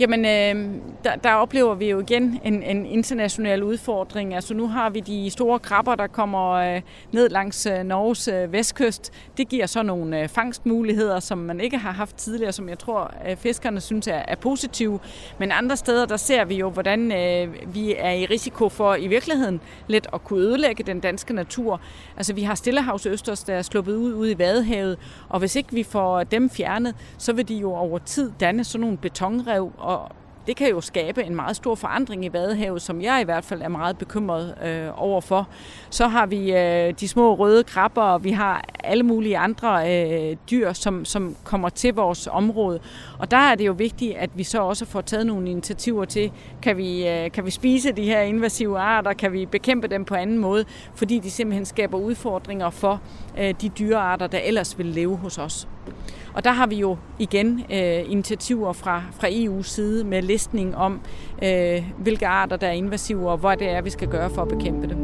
Jamen, 0.02 0.26
øh, 0.26 0.82
der, 1.04 1.16
der 1.16 1.34
oplever 1.34 1.76
vi 1.76 1.90
jo 1.90 2.00
igen 2.00 2.40
en, 2.44 2.64
en 2.64 2.86
international 2.86 3.64
udfordring. 3.64 4.36
Altså 4.36 4.54
nu 4.54 4.68
har 4.68 4.90
vi 4.90 5.00
de 5.00 5.30
store 5.30 5.60
krabber, 5.60 5.96
der 5.96 6.08
kommer 6.08 6.52
øh, 6.52 6.82
ned 7.12 7.30
langs 7.30 7.66
øh, 7.66 7.84
Norges 7.84 8.28
øh, 8.28 8.54
vestkyst. 8.54 9.12
Det 9.38 9.50
giver 9.50 9.66
så 9.66 9.84
nogle 9.84 10.22
øh, 10.22 10.30
fangstmuligheder, 10.30 11.20
som 11.20 11.38
man 11.38 11.60
ikke 11.60 11.78
har 11.78 11.92
haft 11.92 12.16
tidligere, 12.16 12.52
som 12.52 12.70
jeg 12.70 12.80
tror, 12.80 13.14
øh, 13.30 13.38
fiskerne 13.38 13.82
synes 13.82 14.08
er, 14.08 14.14
er 14.28 14.36
positive. 14.36 15.00
Men 15.38 15.52
andre 15.52 15.78
steder, 15.78 16.06
der 16.06 16.18
ser 16.18 16.46
vi 16.46 16.56
jo, 16.56 16.70
hvordan 16.70 17.12
øh, 17.12 17.76
vi 17.76 17.96
er 17.98 18.12
i 18.12 18.26
risiko 18.26 18.70
for 18.70 18.96
i 18.96 19.08
virkeligheden 19.08 19.62
lidt 19.88 20.08
at 20.14 20.24
kunne 20.24 20.40
ødelægge 20.40 20.84
den 20.84 21.00
danske 21.00 21.34
natur. 21.34 21.82
Altså 22.18 22.34
vi 22.34 22.42
har 22.42 22.56
Stillehavsøsters, 22.56 23.44
der 23.44 23.54
er 23.54 23.62
sluppet 23.62 23.96
ud 23.96 24.14
ude 24.14 24.32
i 24.32 24.38
Vadehavet, 24.38 24.98
og 25.30 25.40
hvis 25.40 25.56
ikke 25.56 25.74
vi 25.74 25.84
får 25.84 26.24
dem 26.24 26.50
fjernet, 26.50 26.96
så 27.18 27.34
vil 27.34 27.48
de 27.48 27.56
jo 27.56 27.74
over 27.74 28.00
tid 28.00 28.32
danne 28.40 28.64
sådan 28.64 28.82
nogle 28.82 28.98
betonrev, 28.98 29.72
og 29.92 30.12
det 30.48 30.56
kan 30.56 30.70
jo 30.70 30.82
skabe 30.82 31.24
en 31.24 31.36
meget 31.36 31.56
stor 31.56 31.76
forandring 31.76 32.26
i 32.26 32.34
Vadehavet, 32.34 32.82
som 32.82 33.02
jeg 33.02 33.22
i 33.22 33.24
hvert 33.24 33.44
fald 33.44 33.62
er 33.62 33.68
meget 33.68 33.98
bekymret 33.98 34.56
øh, 34.64 35.02
overfor. 35.02 35.48
Så 35.90 36.08
har 36.08 36.26
vi 36.26 36.54
øh, 36.54 36.94
de 37.00 37.08
små 37.08 37.36
røde 37.36 37.64
krabber, 37.64 38.02
og 38.02 38.24
vi 38.24 38.32
har 38.32 38.66
alle 38.84 39.04
mulige 39.04 39.38
andre 39.38 40.02
øh, 40.04 40.38
dyr, 40.52 40.74
som, 40.74 41.06
som 41.06 41.36
kommer 41.44 41.70
til 41.70 41.94
vores 41.94 42.28
område. 42.32 42.80
Og 43.20 43.32
der 43.32 43.38
er 43.38 43.56
det 43.56 43.68
jo 43.68 43.72
vigtigt, 43.72 44.18
at 44.18 44.30
vi 44.36 44.44
så 44.44 44.62
også 44.62 44.86
får 44.86 45.02
taget 45.02 45.28
nogle 45.28 45.50
initiativer 45.50 46.06
til, 46.06 46.32
kan 46.62 46.78
vi, 46.78 47.08
øh, 47.08 47.32
kan 47.32 47.46
vi 47.46 47.52
spise 47.52 47.92
de 47.92 48.04
her 48.04 48.22
invasive 48.22 48.80
arter, 48.80 49.14
kan 49.14 49.34
vi 49.34 49.46
bekæmpe 49.46 49.88
dem 49.88 50.06
på 50.06 50.16
anden 50.16 50.38
måde, 50.38 50.66
fordi 50.96 51.20
de 51.20 51.32
simpelthen 51.32 51.66
skaber 51.66 51.98
udfordringer 51.98 52.70
for 52.70 53.02
øh, 53.38 53.54
de 53.62 53.70
dyrearter, 53.70 54.28
der 54.28 54.38
ellers 54.38 54.78
vil 54.78 54.86
leve 54.86 55.18
hos 55.18 55.38
os. 55.38 55.68
Og 56.34 56.44
der 56.44 56.52
har 56.52 56.68
vi 56.68 56.76
jo 56.76 56.98
igen 57.20 57.60
øh, 57.72 58.12
initiativer 58.12 58.74
fra, 58.74 59.04
fra 59.12 59.28
EU's 59.28 59.64
side 59.64 60.04
med 60.04 60.22
listning 60.22 60.76
om, 60.76 61.02
øh, 61.44 61.84
hvilke 61.98 62.28
arter 62.28 62.56
der 62.56 62.68
er 62.68 62.72
invasive, 62.72 63.30
og 63.30 63.38
hvad 63.38 63.58
det 63.58 63.70
er, 63.70 63.82
vi 63.82 63.90
skal 63.90 64.08
gøre 64.08 64.30
for 64.30 64.42
at 64.42 64.48
bekæmpe 64.48 64.88
dem. 64.88 64.98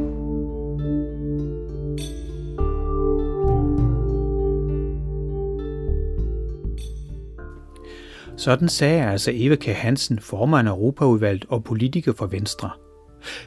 Sådan 8.38 8.70
sagde 8.70 9.06
altså 9.06 9.32
Eva 9.34 9.56
K. 9.56 9.66
Hansen, 9.66 10.20
formand 10.20 10.68
af 10.68 10.72
Europaudvalget 10.72 11.46
og 11.50 11.64
politiker 11.64 12.14
for 12.14 12.26
Venstre. 12.26 12.70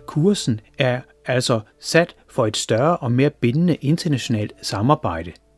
Kursen 0.06 0.60
er 0.78 1.00
altså 1.26 1.60
sat 1.80 2.16
for 2.28 2.46
et 2.46 2.56
større 2.56 2.96
og 2.96 3.12
mere 3.12 3.30
bindende 3.30 3.74
internationalt 3.74 4.52
samarbejde– 4.62 5.32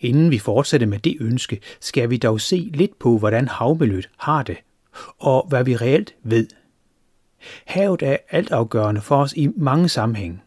Inden 0.00 0.30
vi 0.30 0.38
fortsætter 0.38 0.86
med 0.86 0.98
det 0.98 1.16
ønske, 1.20 1.60
skal 1.80 2.10
vi 2.10 2.16
dog 2.16 2.40
se 2.40 2.70
lidt 2.74 2.98
på, 2.98 3.18
hvordan 3.18 3.48
havmiljøet 3.48 4.08
har 4.16 4.42
det, 4.42 4.56
og 5.18 5.46
hvad 5.48 5.64
vi 5.64 5.76
reelt 5.76 6.14
ved. 6.22 6.46
Havet 7.64 8.02
er 8.02 8.16
altafgørende 8.30 9.00
for 9.00 9.16
os 9.16 9.32
i 9.32 9.48
mange 9.56 9.88
sammenhænge. 9.88 10.40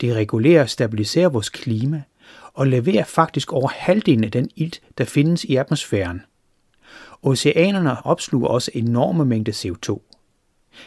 Det 0.00 0.14
regulerer 0.14 0.62
og 0.62 0.70
stabiliserer 0.70 1.28
vores 1.28 1.48
klima, 1.48 2.02
og 2.54 2.66
leverer 2.66 3.04
faktisk 3.04 3.52
over 3.52 3.68
halvdelen 3.68 4.24
af 4.24 4.30
den 4.30 4.50
ilt, 4.56 4.82
der 4.98 5.04
findes 5.04 5.44
i 5.44 5.56
atmosfæren. 5.56 6.22
Oceanerne 7.22 8.06
opsluger 8.06 8.48
også 8.48 8.70
enorme 8.74 9.24
mængder 9.24 9.52
CO2. 9.52 10.00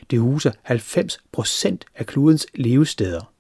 Det 0.10 0.20
huser 0.20 0.52
90 0.62 1.20
procent 1.32 1.86
af 1.96 2.06
klodens 2.06 2.48
levesteder. 2.56 3.32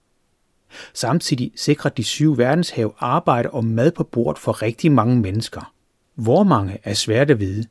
Samtidig 0.93 1.51
sikrer 1.55 1.91
de 1.91 2.03
syv 2.03 2.37
verdenshav 2.37 2.95
arbejde 2.99 3.49
og 3.49 3.65
mad 3.65 3.91
på 3.91 4.03
bord 4.03 4.39
for 4.39 4.61
rigtig 4.61 4.91
mange 4.91 5.15
mennesker. 5.15 5.73
Hvor 6.15 6.43
mange 6.43 6.77
er 6.83 6.93
svært 6.93 7.31
at 7.31 7.39
vide. 7.39 7.65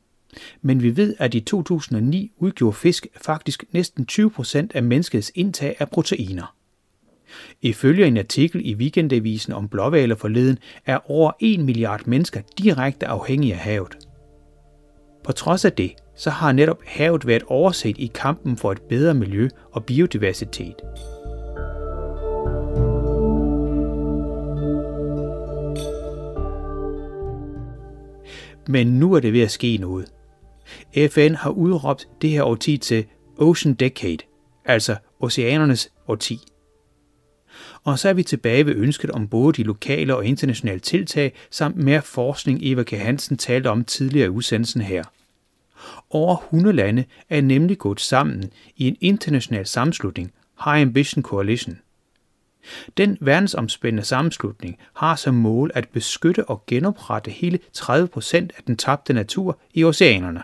Men 0.61 0.81
vi 0.81 0.97
ved, 0.97 1.15
at 1.19 1.33
i 1.33 1.39
2009 1.39 2.31
udgjorde 2.37 2.77
fisk 2.77 3.07
faktisk 3.21 3.63
næsten 3.71 4.07
20% 4.11 4.67
af 4.73 4.83
menneskets 4.83 5.31
indtag 5.35 5.75
af 5.79 5.89
proteiner. 5.89 6.55
Ifølge 7.61 8.07
en 8.07 8.17
artikel 8.17 8.61
i 8.65 8.75
Weekendavisen 8.75 9.53
om 9.53 9.69
blåvaler 9.69 10.15
forleden, 10.15 10.57
er 10.85 11.11
over 11.11 11.31
1 11.39 11.59
milliard 11.59 12.01
mennesker 12.05 12.41
direkte 12.57 13.07
afhængige 13.07 13.53
af 13.53 13.59
havet. 13.59 13.97
På 15.23 15.31
trods 15.31 15.65
af 15.65 15.73
det, 15.73 15.93
så 16.15 16.29
har 16.29 16.51
netop 16.51 16.83
havet 16.85 17.27
været 17.27 17.43
overset 17.47 17.97
i 17.97 18.11
kampen 18.13 18.57
for 18.57 18.71
et 18.71 18.81
bedre 18.81 19.13
miljø 19.13 19.49
og 19.71 19.85
biodiversitet. 19.85 20.75
Men 28.67 28.87
nu 28.87 29.13
er 29.13 29.19
det 29.19 29.33
ved 29.33 29.41
at 29.41 29.51
ske 29.51 29.77
noget. 29.77 30.11
FN 31.11 31.33
har 31.35 31.49
udråbt 31.49 32.07
det 32.21 32.29
her 32.29 32.43
årti 32.43 32.77
til 32.77 33.05
Ocean 33.37 33.73
Decade, 33.73 34.17
altså 34.65 34.95
oceanernes 35.19 35.91
årti. 36.07 36.39
Og 37.83 37.99
så 37.99 38.09
er 38.09 38.13
vi 38.13 38.23
tilbage 38.23 38.65
ved 38.65 38.75
ønsket 38.75 39.11
om 39.11 39.27
både 39.27 39.53
de 39.53 39.63
lokale 39.63 40.15
og 40.15 40.25
internationale 40.25 40.79
tiltag, 40.79 41.33
samt 41.51 41.75
mere 41.77 42.01
forskning 42.01 42.59
Eva 42.61 42.83
K. 42.83 42.91
Hansen 42.91 43.37
talte 43.37 43.69
om 43.69 43.85
tidligere 43.85 44.25
i 44.25 44.29
udsendelsen 44.29 44.81
her. 44.81 45.03
Over 46.09 46.37
100 46.37 46.75
lande 46.75 47.05
er 47.29 47.41
nemlig 47.41 47.77
gået 47.77 47.99
sammen 47.99 48.51
i 48.75 48.87
en 48.87 48.97
international 49.01 49.65
sammenslutning, 49.65 50.31
High 50.65 50.81
Ambition 50.81 51.23
Coalition. 51.23 51.79
Den 52.97 53.17
verdensomspændende 53.21 54.05
sammenslutning 54.05 54.77
har 54.93 55.15
som 55.15 55.33
mål 55.33 55.71
at 55.73 55.89
beskytte 55.89 56.49
og 56.49 56.63
genoprette 56.67 57.31
hele 57.31 57.59
30 57.73 58.07
procent 58.07 58.53
af 58.57 58.63
den 58.63 58.77
tabte 58.77 59.13
natur 59.13 59.59
i 59.73 59.83
oceanerne. 59.83 60.43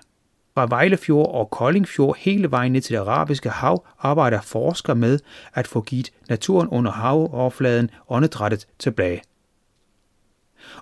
Fra 0.54 0.68
Vejlefjord 0.70 1.34
og 1.34 1.50
Koldingfjord 1.50 2.18
hele 2.20 2.52
vejen 2.52 2.72
ned 2.72 2.82
til 2.82 2.94
det 2.94 3.00
arabiske 3.00 3.50
hav 3.50 3.86
arbejder 4.00 4.42
forskere 4.42 4.96
med 4.96 5.20
at 5.54 5.68
få 5.68 5.82
givet 5.82 6.12
naturen 6.30 6.68
under 6.68 6.92
havoverfladen 6.92 7.90
åndedrættet 8.10 8.68
tilbage. 8.80 9.22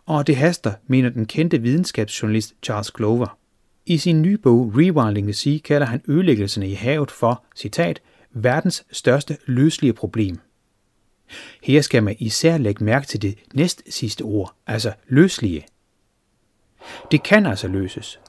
Og 0.06 0.28
det 0.28 0.36
haster, 0.36 0.74
mener 0.88 1.10
den 1.10 1.26
kendte 1.26 1.62
videnskabsjournalist 1.62 2.54
Charles 2.64 2.92
Glover. 2.92 3.38
I 3.86 3.98
sin 3.98 4.22
nye 4.22 4.38
bog 4.38 4.74
Rewilding 4.76 5.28
the 5.28 5.34
Sea 5.34 5.58
kalder 5.58 5.88
han 5.88 6.02
ødelæggelserne 6.08 6.70
i 6.70 6.74
havet 6.74 7.12
for, 7.12 7.44
citat, 7.56 8.02
verdens 8.32 8.86
største 8.92 9.38
løslige 9.46 9.94
problem. 9.94 10.40
Her 11.64 11.82
skal 11.82 12.04
man 12.04 12.16
især 12.20 12.58
lægge 12.58 12.84
mærke 12.84 13.08
til 13.08 13.22
det 13.22 13.38
næst 13.54 13.84
sidste 13.90 14.22
ord, 14.22 14.54
altså 14.68 14.94
løslige. 15.08 15.66
Det 17.12 17.24
kan 17.24 17.46
altså 17.46 17.68
løses. 17.68 18.20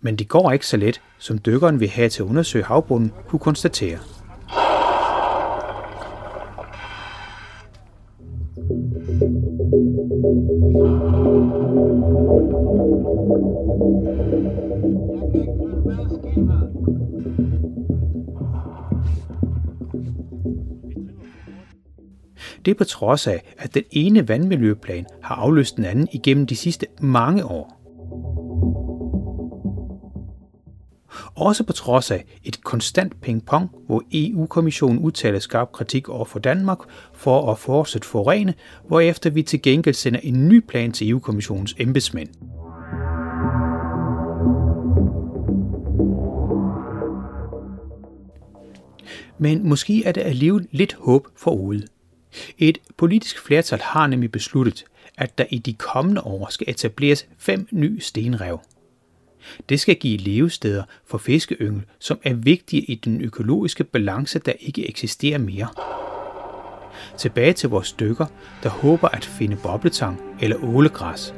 Men 0.00 0.16
det 0.16 0.28
går 0.28 0.52
ikke 0.52 0.66
så 0.66 0.76
let, 0.76 1.00
som 1.18 1.38
dykkeren 1.38 1.80
vil 1.80 1.88
have 1.88 2.08
til 2.08 2.22
at 2.22 2.26
undersøge 2.26 2.64
havbunden 2.64 3.12
kunne 3.28 3.40
konstatere. 3.40 3.98
Det 22.64 22.70
er 22.70 22.74
på 22.74 22.84
trods 22.84 23.26
af, 23.26 23.54
at 23.58 23.74
den 23.74 23.82
ene 23.90 24.28
vandmiljøplan 24.28 25.06
har 25.22 25.34
afløst 25.34 25.76
den 25.76 25.84
anden 25.84 26.08
igennem 26.12 26.46
de 26.46 26.56
sidste 26.56 26.86
mange 27.00 27.44
år. 27.44 27.80
Også 31.34 31.64
på 31.64 31.72
trods 31.72 32.10
af 32.10 32.24
et 32.44 32.64
konstant 32.64 33.20
pingpong, 33.20 33.70
hvor 33.86 34.02
EU-kommissionen 34.12 34.98
udtaler 34.98 35.38
skarp 35.38 35.72
kritik 35.72 36.08
over 36.08 36.24
for 36.24 36.38
Danmark 36.38 36.78
for 37.14 37.52
at 37.52 37.58
fortsætte 37.58 38.08
forurene, 38.08 38.54
hvorefter 38.88 39.30
vi 39.30 39.42
til 39.42 39.62
gengæld 39.62 39.94
sender 39.94 40.20
en 40.22 40.48
ny 40.48 40.66
plan 40.68 40.92
til 40.92 41.10
EU-kommissionens 41.10 41.74
embedsmænd. 41.78 42.28
Men 49.38 49.68
måske 49.68 50.04
er 50.04 50.12
der 50.12 50.22
alligevel 50.22 50.68
lidt 50.70 50.96
håb 51.00 51.26
forude. 51.36 51.86
Et 52.58 52.78
politisk 52.96 53.38
flertal 53.46 53.80
har 53.82 54.06
nemlig 54.06 54.32
besluttet, 54.32 54.84
at 55.18 55.38
der 55.38 55.44
i 55.50 55.58
de 55.58 55.72
kommende 55.72 56.22
år 56.22 56.48
skal 56.50 56.70
etableres 56.70 57.26
fem 57.38 57.68
nye 57.70 58.00
stenrev. 58.00 58.60
Det 59.68 59.80
skal 59.80 59.96
give 59.96 60.16
levesteder 60.16 60.82
for 61.06 61.18
fiskeyngel, 61.18 61.82
som 61.98 62.18
er 62.22 62.34
vigtige 62.34 62.82
i 62.82 62.94
den 62.94 63.20
økologiske 63.20 63.84
balance, 63.84 64.38
der 64.38 64.52
ikke 64.60 64.88
eksisterer 64.88 65.38
mere. 65.38 65.68
Tilbage 67.18 67.52
til 67.52 67.68
vores 67.68 67.92
dykker, 67.92 68.26
der 68.62 68.68
håber 68.68 69.08
at 69.08 69.24
finde 69.24 69.56
bobletang 69.56 70.20
eller 70.40 70.56
ålegræs. 70.64 71.34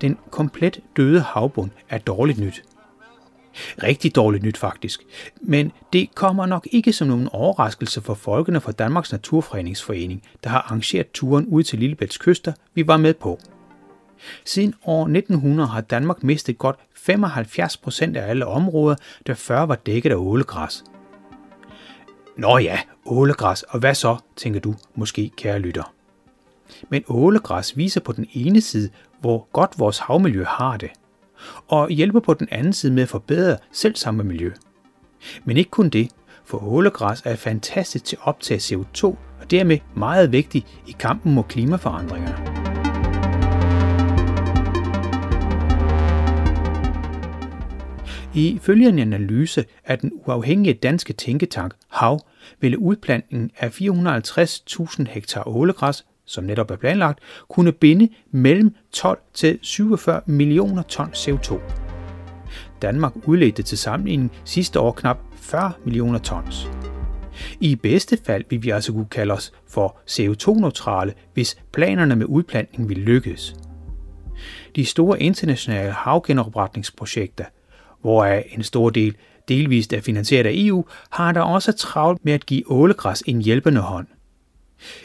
Den 0.00 0.18
komplet 0.30 0.80
døde 0.96 1.20
havbund 1.20 1.70
er 1.88 1.98
dårligt 1.98 2.38
nyt. 2.38 2.62
Rigtig 3.82 4.16
dårligt 4.16 4.44
nyt 4.44 4.56
faktisk. 4.56 5.02
Men 5.40 5.72
det 5.92 6.14
kommer 6.14 6.46
nok 6.46 6.68
ikke 6.72 6.92
som 6.92 7.08
nogen 7.08 7.28
overraskelse 7.32 8.00
for 8.00 8.14
folkene 8.14 8.60
fra 8.60 8.72
Danmarks 8.72 9.12
Naturfredningsforening, 9.12 10.22
der 10.44 10.50
har 10.50 10.58
arrangeret 10.58 11.10
turen 11.10 11.46
ud 11.46 11.62
til 11.62 11.78
Lillebælts 11.78 12.18
kyster, 12.18 12.52
vi 12.74 12.86
var 12.86 12.96
med 12.96 13.14
på. 13.14 13.40
Siden 14.44 14.74
år 14.84 15.02
1900 15.02 15.68
har 15.68 15.80
Danmark 15.80 16.22
mistet 16.22 16.58
godt 16.58 16.76
75 16.94 17.76
procent 17.76 18.16
af 18.16 18.30
alle 18.30 18.46
områder, 18.46 18.96
der 19.26 19.34
før 19.34 19.60
var 19.60 19.74
dækket 19.74 20.10
af 20.10 20.16
ålegræs. 20.16 20.84
Nå 22.36 22.58
ja, 22.58 22.78
ålegræs, 23.06 23.62
og 23.62 23.78
hvad 23.78 23.94
så, 23.94 24.16
tænker 24.36 24.60
du 24.60 24.74
måske, 24.94 25.30
kære 25.36 25.58
lytter. 25.58 25.95
Men 26.88 27.04
ålegræs 27.08 27.76
viser 27.76 28.00
på 28.00 28.12
den 28.12 28.26
ene 28.32 28.60
side, 28.60 28.90
hvor 29.20 29.48
godt 29.52 29.78
vores 29.78 29.98
havmiljø 29.98 30.44
har 30.44 30.76
det, 30.76 30.90
og 31.68 31.90
hjælper 31.90 32.20
på 32.20 32.34
den 32.34 32.48
anden 32.50 32.72
side 32.72 32.92
med 32.92 33.02
at 33.02 33.08
forbedre 33.08 33.56
selv 33.72 33.96
samme 33.96 34.24
miljø. 34.24 34.52
Men 35.44 35.56
ikke 35.56 35.70
kun 35.70 35.88
det, 35.88 36.10
for 36.44 36.64
ålegræs 36.64 37.22
er 37.24 37.36
fantastisk 37.36 38.04
til 38.04 38.16
at 38.16 38.26
optage 38.26 38.76
CO2 38.76 39.04
og 39.04 39.50
dermed 39.50 39.78
meget 39.94 40.32
vigtig 40.32 40.66
i 40.86 40.96
kampen 40.98 41.34
mod 41.34 41.44
klimaforandringerne. 41.44 42.56
Ifølge 48.34 48.88
en 48.88 48.98
analyse 48.98 49.64
af 49.84 49.98
den 49.98 50.12
uafhængige 50.14 50.74
danske 50.74 51.12
tænketank 51.12 51.74
HAV 51.90 52.20
ville 52.60 52.78
udplantningen 52.78 53.50
af 53.58 53.80
450.000 53.80 55.04
hektar 55.08 55.48
ålegræs, 55.48 56.06
som 56.26 56.44
netop 56.44 56.70
er 56.70 56.76
planlagt, 56.76 57.18
kunne 57.48 57.72
binde 57.72 58.08
mellem 58.30 58.74
12 58.92 59.18
til 59.34 59.58
47 59.62 60.20
millioner 60.26 60.82
ton 60.82 61.08
CO2. 61.08 61.60
Danmark 62.82 63.12
udledte 63.28 63.62
til 63.62 63.78
sammenligning 63.78 64.32
sidste 64.44 64.80
år 64.80 64.92
knap 64.92 65.18
40 65.36 65.72
millioner 65.84 66.18
tons. 66.18 66.68
I 67.60 67.74
bedste 67.74 68.18
fald 68.24 68.44
vil 68.50 68.62
vi 68.62 68.70
altså 68.70 68.92
kunne 68.92 69.06
kalde 69.10 69.34
os 69.34 69.52
for 69.68 69.98
CO2-neutrale, 70.10 71.14
hvis 71.34 71.56
planerne 71.72 72.16
med 72.16 72.26
udplantning 72.26 72.88
vil 72.88 72.98
lykkes. 72.98 73.54
De 74.76 74.84
store 74.84 75.22
internationale 75.22 75.92
havgenopretningsprojekter 75.92 77.44
hvoraf 78.06 78.52
en 78.56 78.62
stor 78.62 78.90
del 78.90 79.16
delvist 79.48 79.92
er 79.92 80.00
finansieret 80.00 80.46
af 80.46 80.52
EU, 80.54 80.84
har 81.10 81.32
der 81.32 81.40
også 81.40 81.72
travlt 81.72 82.24
med 82.24 82.32
at 82.32 82.46
give 82.46 82.70
ålegræs 82.70 83.22
en 83.26 83.42
hjælpende 83.42 83.80
hånd. 83.80 84.06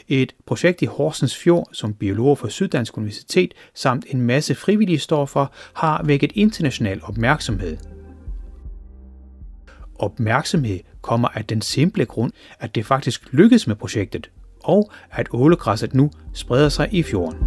Et 0.08 0.34
projekt 0.46 0.82
i 0.82 0.86
Horsens 0.86 1.36
Fjord, 1.36 1.68
som 1.72 1.94
biologer 1.94 2.34
fra 2.34 2.50
Syddansk 2.50 2.98
Universitet 2.98 3.54
samt 3.74 4.04
en 4.08 4.20
masse 4.20 4.54
frivillige 4.54 4.98
står 4.98 5.26
for, 5.26 5.52
har 5.74 6.02
vækket 6.02 6.32
international 6.34 7.00
opmærksomhed. 7.02 7.76
Opmærksomhed 9.94 10.80
kommer 11.00 11.28
af 11.28 11.44
den 11.44 11.62
simple 11.62 12.04
grund, 12.04 12.32
at 12.60 12.74
det 12.74 12.86
faktisk 12.86 13.32
lykkedes 13.32 13.66
med 13.66 13.76
projektet, 13.76 14.30
og 14.64 14.90
at 15.10 15.28
ålegræsset 15.30 15.94
nu 15.94 16.10
spreder 16.32 16.68
sig 16.68 16.88
i 16.92 17.02
fjorden. 17.02 17.38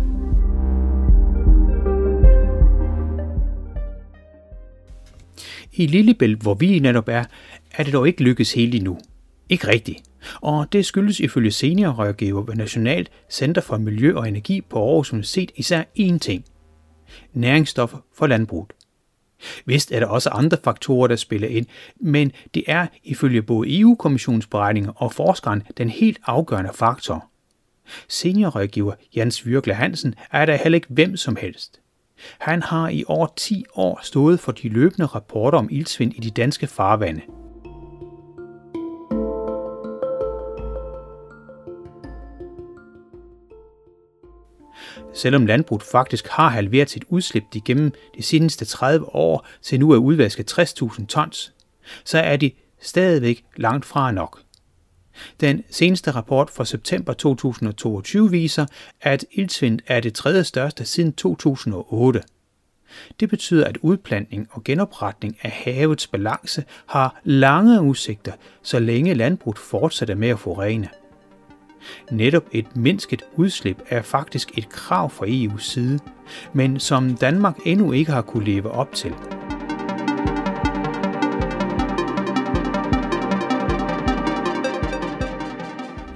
I 5.73 5.87
Lillebælt, 5.87 6.41
hvor 6.41 6.53
vi 6.53 6.79
netop 6.79 7.07
er, 7.07 7.23
er 7.71 7.83
det 7.83 7.93
dog 7.93 8.07
ikke 8.07 8.23
lykkes 8.23 8.53
helt 8.53 8.75
endnu. 8.75 8.97
Ikke 9.49 9.67
rigtigt. 9.67 10.03
Og 10.41 10.73
det 10.73 10.85
skyldes 10.85 11.19
ifølge 11.19 11.51
seniorrådgiver 11.51 12.41
ved 12.41 12.55
Nationalt 12.55 13.11
Center 13.29 13.61
for 13.61 13.77
Miljø 13.77 14.15
og 14.15 14.27
Energi 14.27 14.61
på 14.61 14.89
Aarhus 14.89 15.13
Universitet 15.13 15.51
især 15.55 15.83
én 15.99 16.17
ting. 16.17 16.45
Næringsstoffer 17.33 17.97
for 18.13 18.27
landbruget. 18.27 18.73
Vist 19.65 19.91
er 19.91 19.99
der 19.99 20.07
også 20.07 20.29
andre 20.29 20.57
faktorer, 20.63 21.07
der 21.07 21.15
spiller 21.15 21.47
ind, 21.47 21.65
men 21.95 22.31
det 22.53 22.63
er 22.67 22.87
ifølge 23.03 23.41
både 23.41 23.79
EU-kommissionens 23.79 24.47
beregninger 24.47 24.91
og 24.95 25.13
forskeren 25.13 25.63
den 25.77 25.89
helt 25.89 26.19
afgørende 26.25 26.71
faktor. 26.73 27.25
Seniorrådgiver 28.07 28.93
Jens 29.17 29.45
Virkle 29.45 29.73
Hansen 29.73 30.15
er 30.31 30.45
der 30.45 30.55
heller 30.55 30.75
ikke 30.75 30.87
hvem 30.89 31.17
som 31.17 31.35
helst. 31.35 31.79
Han 32.37 32.61
har 32.61 32.89
i 32.89 33.03
over 33.07 33.27
10 33.35 33.65
år 33.75 33.99
stået 34.03 34.39
for 34.39 34.51
de 34.51 34.69
løbende 34.69 35.05
rapporter 35.05 35.57
om 35.57 35.67
ildsvind 35.71 36.13
i 36.15 36.19
de 36.19 36.31
danske 36.31 36.67
farvande. 36.67 37.21
Selvom 45.15 45.45
landbruget 45.45 45.83
faktisk 45.83 46.27
har 46.27 46.49
halveret 46.49 46.89
sit 46.89 47.03
udslip 47.09 47.43
igennem 47.53 47.93
de 48.17 48.23
seneste 48.23 48.65
30 48.65 49.15
år 49.15 49.47
til 49.61 49.79
nu 49.79 49.93
at 49.93 49.97
udvaske 49.97 50.45
60.000 50.51 51.05
tons, 51.05 51.53
så 52.05 52.19
er 52.19 52.37
de 52.37 52.51
stadigvæk 52.81 53.45
langt 53.57 53.85
fra 53.85 54.11
nok. 54.11 54.41
Den 55.39 55.63
seneste 55.69 56.11
rapport 56.11 56.49
fra 56.49 56.65
september 56.65 57.13
2022 57.13 58.31
viser, 58.31 58.65
at 59.01 59.25
ildsvind 59.31 59.79
er 59.87 59.99
det 59.99 60.13
tredje 60.13 60.43
største 60.43 60.85
siden 60.85 61.13
2008. 61.13 62.21
Det 63.19 63.29
betyder, 63.29 63.65
at 63.67 63.77
udplantning 63.77 64.47
og 64.51 64.63
genopretning 64.63 65.37
af 65.41 65.51
havets 65.51 66.07
balance 66.07 66.63
har 66.85 67.21
lange 67.23 67.81
udsigter, 67.81 68.33
så 68.61 68.79
længe 68.79 69.13
landbruget 69.13 69.57
fortsætter 69.57 70.15
med 70.15 70.29
at 70.29 70.39
forurene. 70.39 70.89
Netop 72.11 72.43
et 72.51 72.75
mindsket 72.75 73.21
udslip 73.35 73.81
er 73.89 74.01
faktisk 74.01 74.57
et 74.57 74.69
krav 74.69 75.09
fra 75.09 75.25
EU's 75.25 75.61
side, 75.61 75.99
men 76.53 76.79
som 76.79 77.15
Danmark 77.15 77.57
endnu 77.65 77.91
ikke 77.91 78.11
har 78.11 78.21
kunne 78.21 78.45
leve 78.45 78.71
op 78.71 78.93
til. 78.93 79.13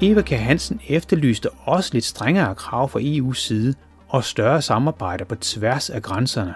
Eva 0.01 0.21
K. 0.21 0.29
Hansen 0.29 0.81
efterlyste 0.87 1.49
også 1.49 1.89
lidt 1.93 2.05
strengere 2.05 2.55
krav 2.55 2.89
fra 2.89 2.99
EU's 2.99 3.33
side 3.33 3.73
og 4.07 4.23
større 4.23 4.61
samarbejde 4.61 5.25
på 5.25 5.35
tværs 5.35 5.89
af 5.89 6.01
grænserne. 6.01 6.53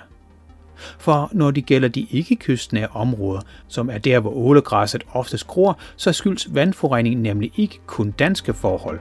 For 1.00 1.30
når 1.32 1.52
det 1.52 1.66
gælder 1.66 1.88
de 1.88 2.08
ikke-kystnære 2.12 2.88
områder, 2.88 3.42
som 3.68 3.90
er 3.90 3.98
der, 3.98 4.20
hvor 4.20 4.32
ålegræsset 4.32 5.04
oftest 5.12 5.48
gror, 5.48 5.80
så 5.96 6.14
skyldes 6.14 6.56
vandforurening 6.56 7.22
nemlig 7.22 7.52
ikke 7.56 7.80
kun 7.86 8.12
danske 8.12 8.54
forhold. 8.54 9.00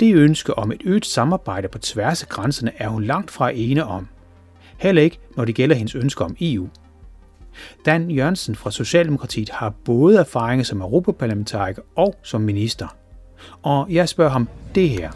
Det 0.00 0.14
ønske 0.14 0.58
om 0.58 0.72
et 0.72 0.80
øget 0.84 1.06
samarbejde 1.06 1.68
på 1.68 1.78
tværs 1.78 2.22
af 2.22 2.28
grænserne 2.28 2.72
er 2.78 2.88
hun 2.88 3.04
langt 3.04 3.30
fra 3.30 3.50
ene 3.54 3.84
om. 3.84 4.08
Heller 4.78 5.02
ikke, 5.02 5.18
når 5.36 5.44
det 5.44 5.54
gælder 5.54 5.76
hendes 5.76 5.94
ønske 5.94 6.24
om 6.24 6.36
EU– 6.40 6.68
Dan 7.86 8.10
Jørgensen 8.10 8.54
fra 8.54 8.70
Socialdemokratiet 8.70 9.50
har 9.50 9.72
både 9.84 10.18
erfaringer 10.18 10.64
som 10.64 10.80
europaparlamentariker 10.80 11.82
og 11.96 12.14
som 12.22 12.40
minister. 12.40 12.96
Og 13.62 13.86
jeg 13.90 14.08
spørger 14.08 14.30
ham 14.30 14.48
det 14.74 14.88
her. 14.88 15.10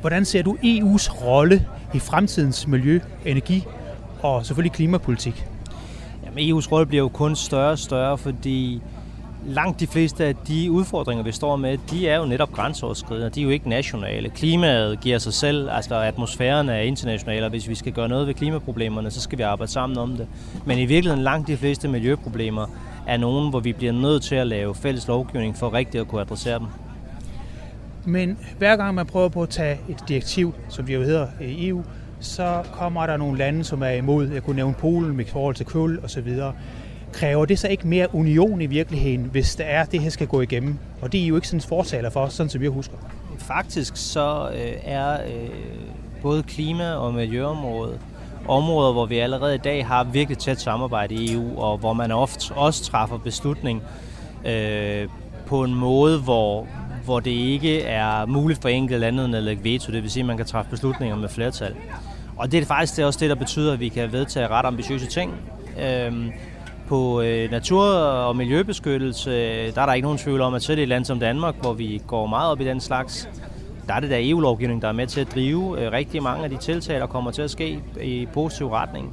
Hvordan 0.00 0.24
ser 0.24 0.42
du 0.42 0.54
EU's 0.54 1.24
rolle 1.24 1.66
i 1.94 1.98
fremtidens 1.98 2.66
miljø, 2.66 3.00
energi 3.24 3.64
og 4.22 4.46
selvfølgelig 4.46 4.72
klimapolitik? 4.72 5.46
Jamen, 6.24 6.56
EU's 6.56 6.72
rolle 6.72 6.86
bliver 6.86 7.02
jo 7.02 7.08
kun 7.08 7.36
større 7.36 7.70
og 7.70 7.78
større, 7.78 8.18
fordi 8.18 8.82
langt 9.46 9.80
de 9.80 9.86
fleste 9.86 10.24
af 10.24 10.36
de 10.36 10.70
udfordringer, 10.70 11.24
vi 11.24 11.32
står 11.32 11.56
med, 11.56 11.78
de 11.90 12.08
er 12.08 12.18
jo 12.18 12.26
netop 12.26 12.52
grænseoverskridende. 12.52 13.30
De 13.30 13.40
er 13.40 13.44
jo 13.44 13.50
ikke 13.50 13.68
nationale. 13.68 14.28
Klimaet 14.28 15.00
giver 15.00 15.18
sig 15.18 15.34
selv, 15.34 15.70
altså 15.70 15.94
atmosfæren 15.94 16.68
er 16.68 16.80
international, 16.80 17.44
og 17.44 17.50
hvis 17.50 17.68
vi 17.68 17.74
skal 17.74 17.92
gøre 17.92 18.08
noget 18.08 18.26
ved 18.26 18.34
klimaproblemerne, 18.34 19.10
så 19.10 19.20
skal 19.20 19.38
vi 19.38 19.42
arbejde 19.42 19.72
sammen 19.72 19.98
om 19.98 20.16
det. 20.16 20.26
Men 20.66 20.78
i 20.78 20.84
virkeligheden 20.84 21.24
langt 21.24 21.48
de 21.48 21.56
fleste 21.56 21.88
miljøproblemer 21.88 22.66
er 23.06 23.16
nogen, 23.16 23.50
hvor 23.50 23.60
vi 23.60 23.72
bliver 23.72 23.92
nødt 23.92 24.22
til 24.22 24.34
at 24.34 24.46
lave 24.46 24.74
fælles 24.74 25.08
lovgivning 25.08 25.56
for 25.56 25.72
rigtigt 25.72 26.00
at 26.00 26.08
kunne 26.08 26.20
adressere 26.20 26.58
dem. 26.58 26.66
Men 28.04 28.38
hver 28.58 28.76
gang 28.76 28.94
man 28.94 29.06
prøver 29.06 29.28
på 29.28 29.42
at 29.42 29.48
tage 29.48 29.80
et 29.88 30.04
direktiv, 30.08 30.54
som 30.68 30.86
det 30.86 30.94
jo 30.94 31.02
hedder 31.02 31.26
i 31.40 31.68
EU, 31.68 31.82
så 32.20 32.62
kommer 32.72 33.06
der 33.06 33.16
nogle 33.16 33.38
lande, 33.38 33.64
som 33.64 33.82
er 33.82 33.88
imod. 33.88 34.28
Jeg 34.28 34.42
kunne 34.42 34.56
nævne 34.56 34.74
Polen 34.74 35.16
med 35.16 35.24
forhold 35.24 35.54
til 35.54 35.66
kul 35.66 36.00
osv. 36.04 36.36
Kræver 37.12 37.44
det 37.44 37.58
så 37.58 37.68
ikke 37.68 37.88
mere 37.88 38.14
union 38.14 38.60
i 38.60 38.66
virkeligheden, 38.66 39.24
hvis 39.24 39.56
det 39.56 39.66
er, 39.68 39.84
det 39.84 40.00
her 40.00 40.10
skal 40.10 40.26
gå 40.26 40.40
igennem? 40.40 40.78
Og 41.02 41.12
det 41.12 41.22
er 41.22 41.26
jo 41.26 41.34
ikke 41.34 41.48
sådan 41.48 41.60
fortaler 41.60 42.10
for 42.10 42.28
sådan 42.28 42.50
som 42.50 42.60
vi 42.60 42.66
husker. 42.66 42.96
Faktisk 43.38 43.96
så 43.96 44.50
øh, 44.54 44.72
er 44.84 45.12
øh, 45.12 45.48
både 46.22 46.42
klima- 46.42 46.92
og 46.92 47.14
miljøområdet 47.14 48.00
områder, 48.48 48.92
hvor 48.92 49.06
vi 49.06 49.18
allerede 49.18 49.54
i 49.54 49.58
dag 49.58 49.86
har 49.86 50.04
virkelig 50.04 50.38
tæt 50.38 50.60
samarbejde 50.60 51.14
i 51.14 51.32
EU, 51.32 51.60
og 51.60 51.78
hvor 51.78 51.92
man 51.92 52.10
ofte 52.12 52.54
også 52.54 52.84
træffer 52.84 53.18
beslutning 53.18 53.82
øh, 54.44 55.08
på 55.46 55.64
en 55.64 55.74
måde, 55.74 56.18
hvor, 56.18 56.66
hvor 57.04 57.20
det 57.20 57.30
ikke 57.30 57.82
er 57.82 58.26
muligt 58.26 58.62
for 58.62 58.68
enkelte 58.68 58.98
lande 58.98 59.36
at 59.36 59.42
lægge 59.42 59.64
veto, 59.64 59.92
det 59.92 60.02
vil 60.02 60.10
sige, 60.10 60.20
at 60.20 60.26
man 60.26 60.36
kan 60.36 60.46
træffe 60.46 60.70
beslutninger 60.70 61.16
med 61.16 61.28
flertal. 61.28 61.74
Og 62.36 62.52
det 62.52 62.60
er 62.60 62.64
faktisk 62.64 62.96
det 62.96 63.02
er 63.02 63.06
også 63.06 63.20
det, 63.20 63.30
der 63.30 63.36
betyder, 63.36 63.72
at 63.72 63.80
vi 63.80 63.88
kan 63.88 64.12
vedtage 64.12 64.48
ret 64.48 64.66
ambitiøse 64.66 65.06
ting. 65.06 65.34
Øhm, 65.82 66.32
på 66.88 67.20
øh, 67.20 67.50
natur- 67.50 67.94
og 67.94 68.36
miljøbeskyttelse, 68.36 69.30
øh, 69.30 69.74
der 69.74 69.82
er 69.82 69.86
der 69.86 69.92
ikke 69.92 70.06
nogen 70.06 70.18
tvivl 70.18 70.40
om, 70.40 70.54
at 70.54 70.62
selv 70.62 70.78
i 70.78 70.82
et 70.82 70.88
land 70.88 71.04
som 71.04 71.20
Danmark, 71.20 71.54
hvor 71.60 71.72
vi 71.72 72.02
går 72.06 72.26
meget 72.26 72.50
op 72.50 72.60
i 72.60 72.64
den 72.64 72.80
slags, 72.80 73.28
der 73.86 73.94
er 73.94 74.00
det 74.00 74.10
der 74.10 74.16
EU-lovgivning, 74.20 74.82
der 74.82 74.88
er 74.88 74.92
med 74.92 75.06
til 75.06 75.20
at 75.20 75.34
drive 75.34 75.80
øh, 75.80 75.92
rigtig 75.92 76.22
mange 76.22 76.44
af 76.44 76.50
de 76.50 76.56
tiltag, 76.56 77.00
der 77.00 77.06
kommer 77.06 77.30
til 77.30 77.42
at 77.42 77.50
ske 77.50 77.78
i 78.02 78.26
positiv 78.32 78.68
retning. 78.68 79.12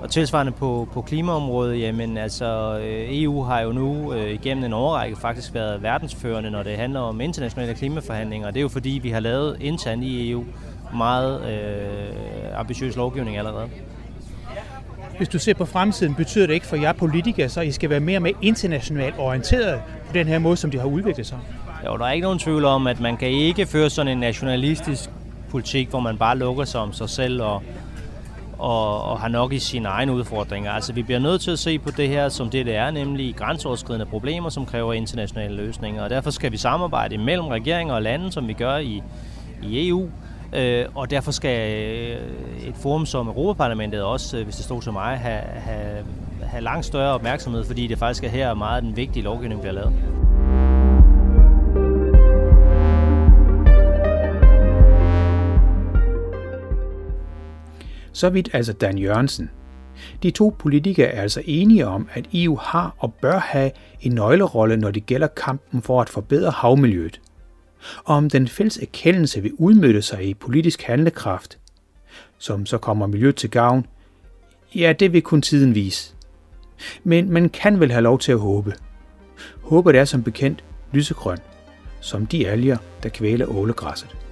Og 0.00 0.10
tilsvarende 0.10 0.52
på, 0.52 0.88
på 0.92 1.02
klimaområdet, 1.02 1.80
jamen 1.80 2.18
altså 2.18 2.78
EU 3.10 3.42
har 3.42 3.60
jo 3.60 3.72
nu 3.72 4.12
øh, 4.14 4.30
igennem 4.30 4.64
en 4.64 4.72
årrække 4.72 5.16
faktisk 5.16 5.54
været 5.54 5.82
verdensførende, 5.82 6.50
når 6.50 6.62
det 6.62 6.76
handler 6.76 7.00
om 7.00 7.20
internationale 7.20 7.74
klimaforhandlinger. 7.74 8.50
Det 8.50 8.56
er 8.56 8.62
jo 8.62 8.68
fordi, 8.68 9.00
vi 9.02 9.10
har 9.10 9.20
lavet 9.20 9.56
internt 9.60 10.04
i 10.04 10.30
EU 10.30 10.44
meget 10.94 11.50
øh, 11.50 12.60
ambitiøs 12.60 12.96
lovgivning 12.96 13.36
allerede. 13.36 13.68
Hvis 15.16 15.28
du 15.28 15.38
ser 15.38 15.54
på 15.54 15.64
fremtiden, 15.64 16.14
betyder 16.14 16.46
det 16.46 16.54
ikke 16.54 16.66
for 16.66 16.76
jer 16.76 16.92
politikere, 16.92 17.48
så 17.48 17.60
I 17.60 17.70
skal 17.70 17.90
være 17.90 18.00
mere 18.00 18.20
med 18.20 18.30
internationalt 18.42 19.14
orienteret 19.18 19.80
på 20.06 20.12
den 20.14 20.26
her 20.26 20.38
måde, 20.38 20.56
som 20.56 20.70
de 20.70 20.78
har 20.78 20.86
udviklet 20.86 21.26
sig? 21.26 21.38
Jo, 21.86 21.96
der 21.96 22.04
er 22.04 22.12
ikke 22.12 22.22
nogen 22.22 22.38
tvivl 22.38 22.64
om, 22.64 22.86
at 22.86 23.00
man 23.00 23.16
kan 23.16 23.28
ikke 23.28 23.66
føre 23.66 23.90
sådan 23.90 24.12
en 24.12 24.18
nationalistisk 24.18 25.10
politik, 25.50 25.88
hvor 25.88 26.00
man 26.00 26.18
bare 26.18 26.38
lukker 26.38 26.64
sig 26.64 26.80
om 26.80 26.92
sig 26.92 27.08
selv 27.08 27.42
og, 27.42 27.62
og, 28.58 29.02
og 29.02 29.20
har 29.20 29.28
nok 29.28 29.52
i 29.52 29.58
sine 29.58 29.88
egne 29.88 30.12
udfordringer. 30.12 30.72
Altså, 30.72 30.92
vi 30.92 31.02
bliver 31.02 31.18
nødt 31.18 31.40
til 31.40 31.50
at 31.50 31.58
se 31.58 31.78
på 31.78 31.90
det 31.90 32.08
her 32.08 32.28
som 32.28 32.50
det, 32.50 32.66
det 32.66 32.76
er, 32.76 32.90
nemlig 32.90 33.36
grænseoverskridende 33.36 34.06
problemer, 34.06 34.48
som 34.48 34.66
kræver 34.66 34.92
internationale 34.92 35.56
løsninger. 35.56 36.02
Og 36.02 36.10
derfor 36.10 36.30
skal 36.30 36.52
vi 36.52 36.56
samarbejde 36.56 37.18
mellem 37.18 37.46
regeringer 37.46 37.94
og 37.94 38.02
lande, 38.02 38.32
som 38.32 38.48
vi 38.48 38.52
gør 38.52 38.76
i, 38.76 39.02
i 39.62 39.88
EU, 39.88 40.08
Øh, 40.52 40.86
og 40.94 41.10
derfor 41.10 41.30
skal 41.30 41.72
øh, 41.72 42.68
et 42.68 42.74
forum 42.76 43.06
som 43.06 43.26
Europaparlamentet 43.26 44.02
også, 44.02 44.38
øh, 44.38 44.44
hvis 44.44 44.56
det 44.56 44.64
stod 44.64 44.82
til 44.82 44.92
mig, 44.92 45.18
have, 45.18 45.40
have, 45.40 46.04
have 46.42 46.62
langt 46.62 46.86
større 46.86 47.14
opmærksomhed, 47.14 47.64
fordi 47.64 47.86
det 47.86 47.98
faktisk 47.98 48.24
er 48.24 48.28
her 48.28 48.54
meget 48.54 48.82
den 48.82 48.96
vigtige 48.96 49.22
lovgivning 49.22 49.60
bliver 49.60 49.74
lavet. 49.74 49.92
Så 58.18 58.30
vidt 58.30 58.48
altså 58.52 58.72
Dan 58.72 58.98
Jørgensen. 58.98 59.50
De 60.22 60.30
to 60.30 60.56
politikere 60.58 61.06
er 61.06 61.22
altså 61.22 61.42
enige 61.44 61.86
om, 61.86 62.08
at 62.12 62.26
EU 62.34 62.56
har 62.56 62.94
og 62.98 63.14
bør 63.14 63.38
have 63.38 63.70
en 64.00 64.12
nøglerolle, 64.12 64.76
når 64.76 64.90
det 64.90 65.06
gælder 65.06 65.26
kampen 65.26 65.82
for 65.82 66.00
at 66.00 66.08
forbedre 66.08 66.50
havmiljøet 66.50 67.20
og 68.04 68.16
om 68.16 68.30
den 68.30 68.48
fælles 68.48 68.78
erkendelse 68.78 69.42
vil 69.42 69.52
udmøde 69.58 70.02
sig 70.02 70.24
i 70.24 70.34
politisk 70.34 70.82
handlekraft, 70.82 71.58
som 72.38 72.66
så 72.66 72.78
kommer 72.78 73.06
miljøet 73.06 73.36
til 73.36 73.50
gavn, 73.50 73.86
ja, 74.74 74.92
det 74.92 75.12
vil 75.12 75.22
kun 75.22 75.42
tiden 75.42 75.74
vise. 75.74 76.14
Men 77.04 77.30
man 77.30 77.48
kan 77.48 77.80
vel 77.80 77.92
have 77.92 78.02
lov 78.02 78.18
til 78.18 78.32
at 78.32 78.38
håbe. 78.38 78.74
Håbet 79.62 79.96
er 79.96 80.04
som 80.04 80.22
bekendt 80.22 80.64
lysegrøn, 80.92 81.38
som 82.00 82.26
de 82.26 82.48
alger, 82.48 82.76
der 83.02 83.08
kvæler 83.08 83.46
ålegræsset. 83.46 84.27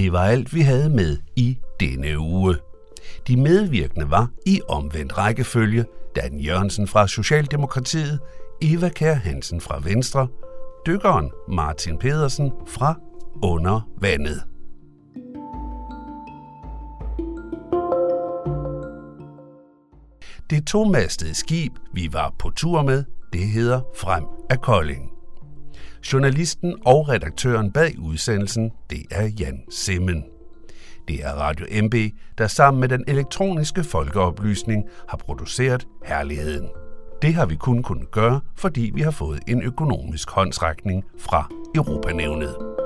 Det 0.00 0.12
var 0.12 0.24
alt, 0.24 0.54
vi 0.54 0.60
havde 0.60 0.90
med 0.90 1.18
i 1.36 1.58
denne 1.80 2.18
uge. 2.18 2.56
De 3.28 3.36
medvirkende 3.36 4.10
var 4.10 4.28
i 4.46 4.60
omvendt 4.68 5.18
rækkefølge 5.18 5.84
Dan 6.16 6.40
Jørgensen 6.40 6.86
fra 6.86 7.08
Socialdemokratiet, 7.08 8.20
Eva 8.62 8.88
Kær 8.88 9.14
Hansen 9.14 9.60
fra 9.60 9.80
Venstre, 9.84 10.28
dykkeren 10.86 11.30
Martin 11.48 11.98
Pedersen 11.98 12.52
fra 12.66 12.94
Under 13.42 13.88
Vandet. 14.00 14.42
Det 20.50 20.66
tomastede 20.66 21.34
skib, 21.34 21.72
vi 21.92 22.08
var 22.12 22.34
på 22.38 22.50
tur 22.50 22.82
med, 22.82 23.04
det 23.32 23.46
hedder 23.46 23.80
Frem 23.96 24.24
af 24.50 24.60
Kolding. 24.60 25.09
Journalisten 26.12 26.74
og 26.86 27.08
redaktøren 27.08 27.72
bag 27.72 27.98
udsendelsen, 27.98 28.70
det 28.90 29.02
er 29.10 29.30
Jan 29.40 29.62
Simmen. 29.70 30.24
Det 31.08 31.24
er 31.24 31.32
Radio 31.32 31.66
MB, 31.82 31.94
der 32.38 32.46
sammen 32.46 32.80
med 32.80 32.88
den 32.88 33.04
elektroniske 33.08 33.84
folkeoplysning 33.84 34.84
har 35.08 35.16
produceret 35.16 35.86
Herligheden. 36.04 36.68
Det 37.22 37.34
har 37.34 37.46
vi 37.46 37.56
kun 37.56 37.82
kunnet 37.82 38.10
gøre, 38.10 38.40
fordi 38.56 38.90
vi 38.94 39.00
har 39.00 39.10
fået 39.10 39.40
en 39.48 39.62
økonomisk 39.62 40.30
håndsrækning 40.30 41.04
fra 41.18 41.48
Europanævnet. 41.74 42.79